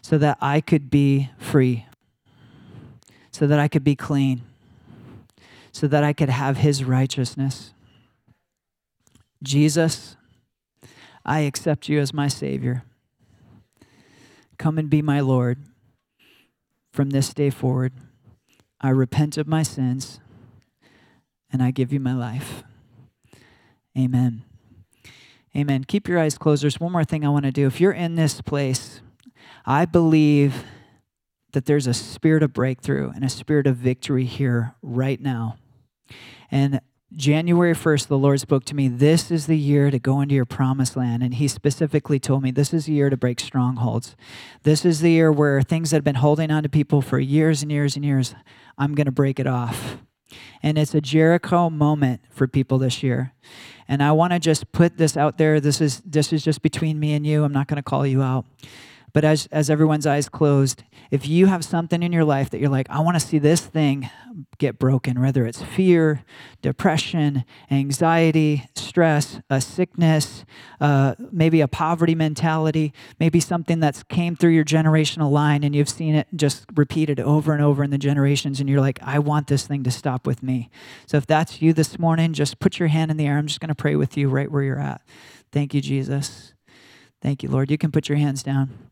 so 0.00 0.16
that 0.18 0.38
I 0.40 0.60
could 0.60 0.88
be 0.88 1.30
free, 1.36 1.86
so 3.30 3.46
that 3.46 3.58
I 3.58 3.68
could 3.68 3.84
be 3.84 3.96
clean, 3.96 4.42
so 5.72 5.86
that 5.86 6.04
I 6.04 6.12
could 6.12 6.28
have 6.28 6.58
his 6.58 6.84
righteousness. 6.84 7.74
Jesus, 9.42 10.16
I 11.24 11.40
accept 11.40 11.88
you 11.88 12.00
as 12.00 12.12
my 12.12 12.28
Savior. 12.28 12.84
Come 14.58 14.78
and 14.78 14.90
be 14.90 15.02
my 15.02 15.20
Lord. 15.20 15.58
From 16.92 17.10
this 17.10 17.32
day 17.32 17.48
forward, 17.48 17.92
I 18.80 18.90
repent 18.90 19.38
of 19.38 19.46
my 19.46 19.62
sins 19.62 20.20
and 21.50 21.62
I 21.62 21.70
give 21.70 21.92
you 21.92 22.00
my 22.00 22.14
life. 22.14 22.64
Amen. 23.96 24.42
Amen. 25.56 25.84
Keep 25.84 26.08
your 26.08 26.18
eyes 26.18 26.38
closed. 26.38 26.62
There's 26.62 26.80
one 26.80 26.92
more 26.92 27.04
thing 27.04 27.24
I 27.24 27.28
want 27.28 27.44
to 27.44 27.52
do. 27.52 27.66
If 27.66 27.80
you're 27.80 27.92
in 27.92 28.14
this 28.14 28.40
place, 28.40 29.00
I 29.66 29.84
believe 29.84 30.64
that 31.52 31.66
there's 31.66 31.86
a 31.86 31.94
spirit 31.94 32.42
of 32.42 32.52
breakthrough 32.52 33.10
and 33.10 33.24
a 33.24 33.28
spirit 33.28 33.66
of 33.66 33.76
victory 33.76 34.24
here 34.24 34.74
right 34.82 35.20
now. 35.20 35.58
And 36.50 36.80
January 37.16 37.74
1st, 37.74 38.06
the 38.06 38.18
Lord 38.18 38.40
spoke 38.40 38.64
to 38.64 38.74
me, 38.74 38.88
This 38.88 39.30
is 39.30 39.46
the 39.46 39.58
year 39.58 39.90
to 39.90 39.98
go 39.98 40.20
into 40.20 40.34
your 40.34 40.44
promised 40.44 40.96
land. 40.96 41.22
And 41.22 41.34
He 41.34 41.48
specifically 41.48 42.18
told 42.18 42.42
me, 42.42 42.50
This 42.50 42.72
is 42.72 42.86
the 42.86 42.92
year 42.92 43.10
to 43.10 43.16
break 43.16 43.40
strongholds. 43.40 44.16
This 44.62 44.84
is 44.84 45.00
the 45.00 45.10
year 45.10 45.30
where 45.30 45.62
things 45.62 45.90
that 45.90 45.96
have 45.96 46.04
been 46.04 46.16
holding 46.16 46.50
on 46.50 46.62
to 46.62 46.68
people 46.68 47.02
for 47.02 47.18
years 47.18 47.62
and 47.62 47.70
years 47.70 47.96
and 47.96 48.04
years, 48.04 48.34
I'm 48.78 48.94
going 48.94 49.06
to 49.06 49.12
break 49.12 49.38
it 49.38 49.46
off. 49.46 49.98
And 50.62 50.78
it's 50.78 50.94
a 50.94 51.00
Jericho 51.00 51.68
moment 51.68 52.22
for 52.30 52.46
people 52.46 52.78
this 52.78 53.02
year. 53.02 53.34
And 53.88 54.02
I 54.02 54.12
want 54.12 54.32
to 54.32 54.38
just 54.38 54.72
put 54.72 54.96
this 54.96 55.16
out 55.16 55.36
there. 55.36 55.60
This 55.60 55.80
is, 55.80 56.00
this 56.06 56.32
is 56.32 56.42
just 56.42 56.62
between 56.62 56.98
me 56.98 57.12
and 57.12 57.26
you. 57.26 57.44
I'm 57.44 57.52
not 57.52 57.68
going 57.68 57.76
to 57.76 57.82
call 57.82 58.06
you 58.06 58.22
out. 58.22 58.46
But 59.12 59.24
as, 59.24 59.46
as 59.52 59.68
everyone's 59.68 60.06
eyes 60.06 60.28
closed, 60.28 60.84
if 61.10 61.28
you 61.28 61.46
have 61.46 61.64
something 61.64 62.02
in 62.02 62.12
your 62.12 62.24
life 62.24 62.48
that 62.50 62.60
you're 62.60 62.70
like, 62.70 62.88
I 62.88 63.00
want 63.00 63.16
to 63.16 63.20
see 63.20 63.38
this 63.38 63.60
thing 63.60 64.08
get 64.56 64.78
broken, 64.78 65.20
whether 65.20 65.44
it's 65.44 65.60
fear, 65.60 66.24
depression, 66.62 67.44
anxiety, 67.70 68.66
stress, 68.74 69.40
a 69.50 69.60
sickness, 69.60 70.46
uh, 70.80 71.14
maybe 71.30 71.60
a 71.60 71.68
poverty 71.68 72.14
mentality, 72.14 72.94
maybe 73.20 73.40
something 73.40 73.80
that's 73.80 74.02
came 74.04 74.34
through 74.34 74.52
your 74.52 74.64
generational 74.64 75.30
line 75.30 75.62
and 75.62 75.76
you've 75.76 75.90
seen 75.90 76.14
it 76.14 76.26
just 76.34 76.64
repeated 76.74 77.20
over 77.20 77.52
and 77.52 77.62
over 77.62 77.84
in 77.84 77.90
the 77.90 77.98
generations, 77.98 78.60
and 78.60 78.68
you're 78.70 78.80
like, 78.80 78.98
I 79.02 79.18
want 79.18 79.48
this 79.48 79.66
thing 79.66 79.82
to 79.82 79.90
stop 79.90 80.26
with 80.26 80.42
me. 80.42 80.70
So 81.06 81.18
if 81.18 81.26
that's 81.26 81.60
you 81.60 81.74
this 81.74 81.98
morning, 81.98 82.32
just 82.32 82.58
put 82.58 82.78
your 82.78 82.88
hand 82.88 83.10
in 83.10 83.18
the 83.18 83.26
air. 83.26 83.36
I'm 83.36 83.46
just 83.46 83.60
going 83.60 83.68
to 83.68 83.74
pray 83.74 83.96
with 83.96 84.16
you 84.16 84.30
right 84.30 84.50
where 84.50 84.62
you're 84.62 84.80
at. 84.80 85.02
Thank 85.50 85.74
you, 85.74 85.82
Jesus. 85.82 86.54
Thank 87.20 87.42
you, 87.42 87.50
Lord. 87.50 87.70
You 87.70 87.76
can 87.76 87.92
put 87.92 88.08
your 88.08 88.18
hands 88.18 88.42
down. 88.42 88.91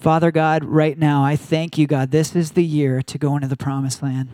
Father 0.00 0.30
God, 0.30 0.64
right 0.64 0.98
now, 0.98 1.22
I 1.22 1.36
thank 1.36 1.76
you, 1.76 1.86
God. 1.86 2.10
This 2.10 2.34
is 2.34 2.52
the 2.52 2.64
year 2.64 3.02
to 3.02 3.18
go 3.18 3.34
into 3.34 3.48
the 3.48 3.56
promised 3.56 4.02
land. 4.02 4.30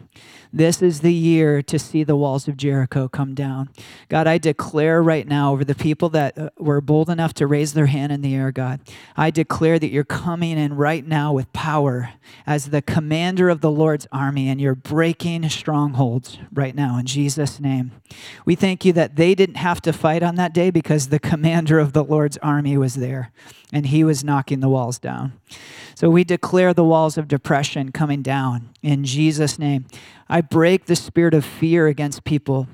This 0.53 0.81
is 0.81 1.01
the 1.01 1.13
year 1.13 1.61
to 1.61 1.77
see 1.77 2.05
the 2.05 2.15
walls 2.15 2.47
of 2.47 2.57
Jericho 2.57 3.09
come 3.09 3.35
down. 3.35 3.71
God, 4.09 4.29
I 4.29 4.39
declare 4.39 5.03
right 5.03 5.27
now 5.27 5.53
over 5.53 5.65
the 5.65 5.75
people 5.75 6.09
that 6.11 6.39
uh, 6.39 6.51
were 6.57 6.81
bold 6.81 7.11
enough 7.11 7.35
to 7.35 7.49
raise 7.49 7.75
their 7.75 7.87
hand 7.87 8.13
in 8.13 8.23
the 8.23 8.35
air, 8.35 8.53
God, 8.53 8.81
I 9.17 9.31
declare 9.31 9.81
that 9.81 9.91
you're 9.91 10.05
coming 10.05 10.57
in 10.57 10.77
right 10.77 11.05
now 11.05 11.33
with 11.33 11.53
power 11.53 12.11
as 12.47 12.71
the 12.71 12.81
commander 12.81 13.49
of 13.49 13.61
the 13.61 13.71
Lord's 13.71 14.07
army 14.13 14.49
and 14.49 14.61
you're 14.61 14.77
breaking 14.77 15.49
strongholds 15.49 16.39
right 16.53 16.77
now 16.77 16.97
in 16.97 17.07
Jesus' 17.07 17.59
name. 17.59 17.91
We 18.45 18.55
thank 18.55 18.85
you 18.85 18.93
that 18.93 19.17
they 19.17 19.35
didn't 19.35 19.57
have 19.57 19.83
to 19.83 19.93
fight 19.93 20.23
on 20.23 20.37
that 20.37 20.55
day 20.55 20.71
because 20.71 21.09
the 21.09 21.19
commander 21.19 21.81
of 21.81 21.93
the 21.93 22.05
Lord's 22.05 22.39
army 22.39 22.79
was 22.79 22.95
there 22.95 23.33
and 23.73 23.87
he 23.87 24.05
was 24.05 24.25
knocking 24.25 24.61
the 24.61 24.69
walls 24.69 24.99
down. 24.99 25.33
So 25.95 26.11
we 26.11 26.25
declare 26.25 26.75
the 26.75 26.85
walls 26.85 27.17
of 27.17 27.27
depression 27.27 27.91
coming 27.91 28.23
down 28.23 28.71
in 28.83 29.05
Jesus' 29.05 29.59
name. 29.59 29.87
I 30.29 30.41
break 30.41 30.87
the 30.87 30.97
spirit 30.97 31.35
of 31.35 31.45
fear 31.45 31.87
against 31.87 32.25
people. 32.25 32.69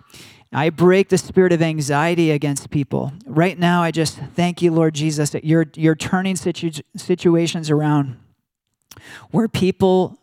I 0.53 0.71
break 0.71 1.09
the 1.09 1.19
spirit 1.19 1.53
of 1.53 1.63
anxiety 1.63 2.31
against 2.31 2.71
people. 2.71 3.13
Right 3.25 3.59
now, 3.59 3.83
I 3.83 3.91
just 3.91 4.19
thank 4.19 4.61
you, 4.61 4.73
Lord 4.73 4.95
Jesus, 4.95 5.31
that 5.31 5.45
you're, 5.45 5.67
you're 5.77 5.95
turning 5.95 6.37
situ- 6.37 6.83
situations 6.97 7.71
around 7.71 8.19
where 9.31 9.49
people 9.49 10.19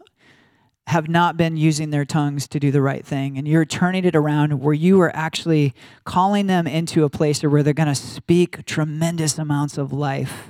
have 0.88 1.07
not 1.07 1.38
been 1.38 1.55
using 1.55 1.91
their 1.91 2.05
tongues 2.05 2.47
to 2.47 2.60
do 2.60 2.72
the 2.72 2.82
right 2.82 3.05
thing. 3.05 3.38
And 3.38 3.47
you're 3.47 3.66
turning 3.66 4.05
it 4.05 4.16
around 4.16 4.60
where 4.60 4.74
you 4.74 4.99
are 5.01 5.16
actually 5.16 5.74
calling 6.03 6.47
them 6.47 6.68
into 6.68 7.03
a 7.03 7.10
place 7.10 7.43
where 7.43 7.64
they're 7.64 7.74
going 7.74 7.88
to 7.88 7.95
speak 7.95 8.66
tremendous 8.66 9.38
amounts 9.38 9.78
of 9.78 9.93
life 9.93 10.49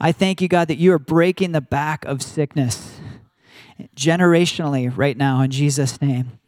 I 0.00 0.12
thank 0.12 0.40
you, 0.40 0.48
God, 0.48 0.68
that 0.68 0.78
you 0.78 0.92
are 0.92 0.98
breaking 0.98 1.52
the 1.52 1.60
back 1.60 2.04
of 2.06 2.22
sickness 2.22 2.98
generationally 3.94 4.94
right 4.96 5.16
now 5.16 5.42
in 5.42 5.50
Jesus' 5.50 6.00
name. 6.00 6.38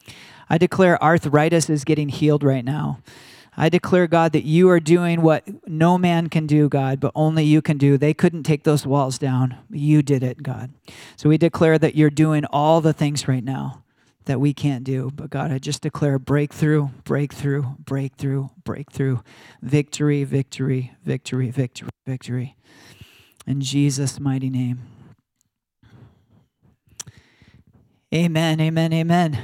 I 0.49 0.59
declare 0.59 1.03
arthritis 1.03 1.69
is 1.69 1.85
getting 1.85 2.09
healed 2.09 2.43
right 2.43 2.65
now. 2.65 3.01
I 3.55 3.69
declare, 3.69 4.07
God, 4.07 4.33
that 4.33 4.45
you 4.45 4.71
are 4.71 4.81
doing 4.81 5.21
what 5.21 5.47
no 5.69 5.99
man 5.99 6.31
can 6.31 6.47
do, 6.47 6.71
God, 6.71 7.01
but 7.01 7.13
only 7.15 7.45
you 7.45 7.61
can 7.61 7.77
do. 7.77 7.99
They 7.99 8.15
couldn't 8.15 8.45
take 8.45 8.65
those 8.65 8.87
walls 8.87 9.19
down. 9.19 9.59
You 9.71 10.03
did 10.03 10.23
it, 10.23 10.43
God. 10.43 10.71
So 11.17 11.29
we 11.29 11.37
declare 11.37 11.79
that 11.79 11.95
you're 11.95 12.09
doing 12.09 12.47
all 12.47 12.81
the 12.81 12.95
things 12.95 13.29
right 13.29 13.45
now 13.45 13.83
that 14.25 14.41
we 14.41 14.55
can't 14.55 14.85
do. 14.85 15.11
But 15.15 15.29
God, 15.29 15.53
I 15.53 15.59
just 15.59 15.83
declare 15.83 16.19
breakthrough, 16.19 16.89
breakthrough, 17.05 17.65
breakthrough, 17.85 18.49
breakthrough, 18.65 19.19
victory, 19.61 20.25
victory, 20.25 20.93
victory, 21.05 21.51
victory, 21.51 21.91
victory. 22.07 22.57
In 23.47 23.61
Jesus' 23.61 24.21
mighty 24.21 24.51
name. 24.51 24.81
Amen, 28.15 28.61
amen, 28.61 28.93
amen. 28.93 29.39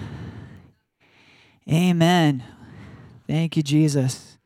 Amen. 1.70 2.44
Thank 3.26 3.56
you, 3.56 3.62
Jesus. 3.62 4.38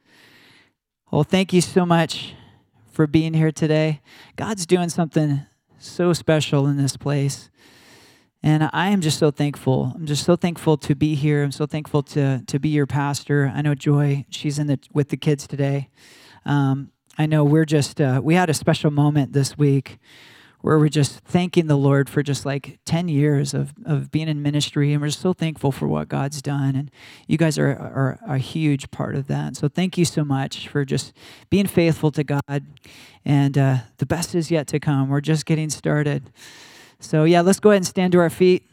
Well, 1.11 1.25
thank 1.25 1.53
you 1.53 1.61
so 1.61 1.85
much 1.85 2.35
for 2.91 3.07
being 3.07 3.35
here 3.35 3.53
today. 3.53 4.01
God's 4.37 4.65
doing 4.65 4.89
something 4.89 5.43
so 5.79 6.13
special 6.13 6.67
in 6.67 6.77
this 6.77 6.97
place. 6.97 7.51
And 8.45 8.71
I 8.73 8.89
am 8.91 9.01
just 9.01 9.19
so 9.19 9.31
thankful. 9.31 9.93
I'm 9.95 10.07
just 10.07 10.25
so 10.25 10.37
thankful 10.37 10.77
to 10.79 10.95
be 10.95 11.15
here. 11.15 11.43
I'm 11.43 11.53
so 11.53 11.67
thankful 11.67 12.03
to, 12.05 12.43
to 12.47 12.59
be 12.59 12.69
your 12.69 12.87
pastor. 12.87 13.53
I 13.55 13.63
know 13.63 13.75
Joy, 13.75 14.25
she's 14.31 14.59
in 14.59 14.69
the, 14.69 14.79
with 14.93 15.09
the 15.09 15.17
kids 15.17 15.47
today. 15.47 15.91
Um, 16.45 16.92
I 17.19 17.27
know 17.27 17.45
we're 17.45 17.67
just, 17.67 18.01
uh, 18.01 18.21
we 18.23 18.35
had 18.35 18.49
a 18.49 18.55
special 18.55 18.91
moment 18.91 19.33
this 19.33 19.59
week 19.59 19.99
where 20.63 20.79
we're 20.79 20.89
just 20.89 21.19
thanking 21.21 21.67
the 21.67 21.77
Lord 21.77 22.09
for 22.09 22.23
just 22.23 22.47
like 22.47 22.79
10 22.87 23.09
years 23.09 23.53
of, 23.53 23.75
of 23.85 24.11
being 24.11 24.29
in 24.29 24.43
ministry. 24.43 24.93
And 24.93 25.03
we're 25.03 25.11
so 25.11 25.33
thankful 25.33 25.73
for 25.73 25.89
what 25.89 26.09
God's 26.09 26.41
done. 26.41 26.77
And 26.77 26.91
you 27.27 27.37
guys 27.37 27.59
are, 27.59 27.71
are, 27.71 28.19
are 28.27 28.37
a 28.37 28.39
huge 28.39 28.91
part 28.91 29.15
of 29.15 29.27
that. 29.27 29.57
So 29.57 29.69
thank 29.69 29.99
you 29.99 30.05
so 30.05 30.25
much 30.25 30.69
for 30.69 30.85
just 30.85 31.13
being 31.51 31.67
faithful 31.67 32.13
to 32.13 32.25
God. 32.25 32.65
And 33.25 33.59
uh, 33.59 33.79
the 33.99 34.07
best 34.07 34.35
is 34.35 34.51
yet 34.51 34.69
to 34.69 34.81
come. 34.81 35.09
We're 35.09 35.21
just 35.21 35.47
getting 35.47 35.69
started. 35.69 36.31
So, 37.01 37.25
yeah, 37.25 37.41
let's 37.41 37.59
go 37.59 37.71
ahead 37.71 37.79
and 37.79 37.87
stand 37.87 38.13
to 38.13 38.21
our 38.21 38.31
feet. 38.31 38.65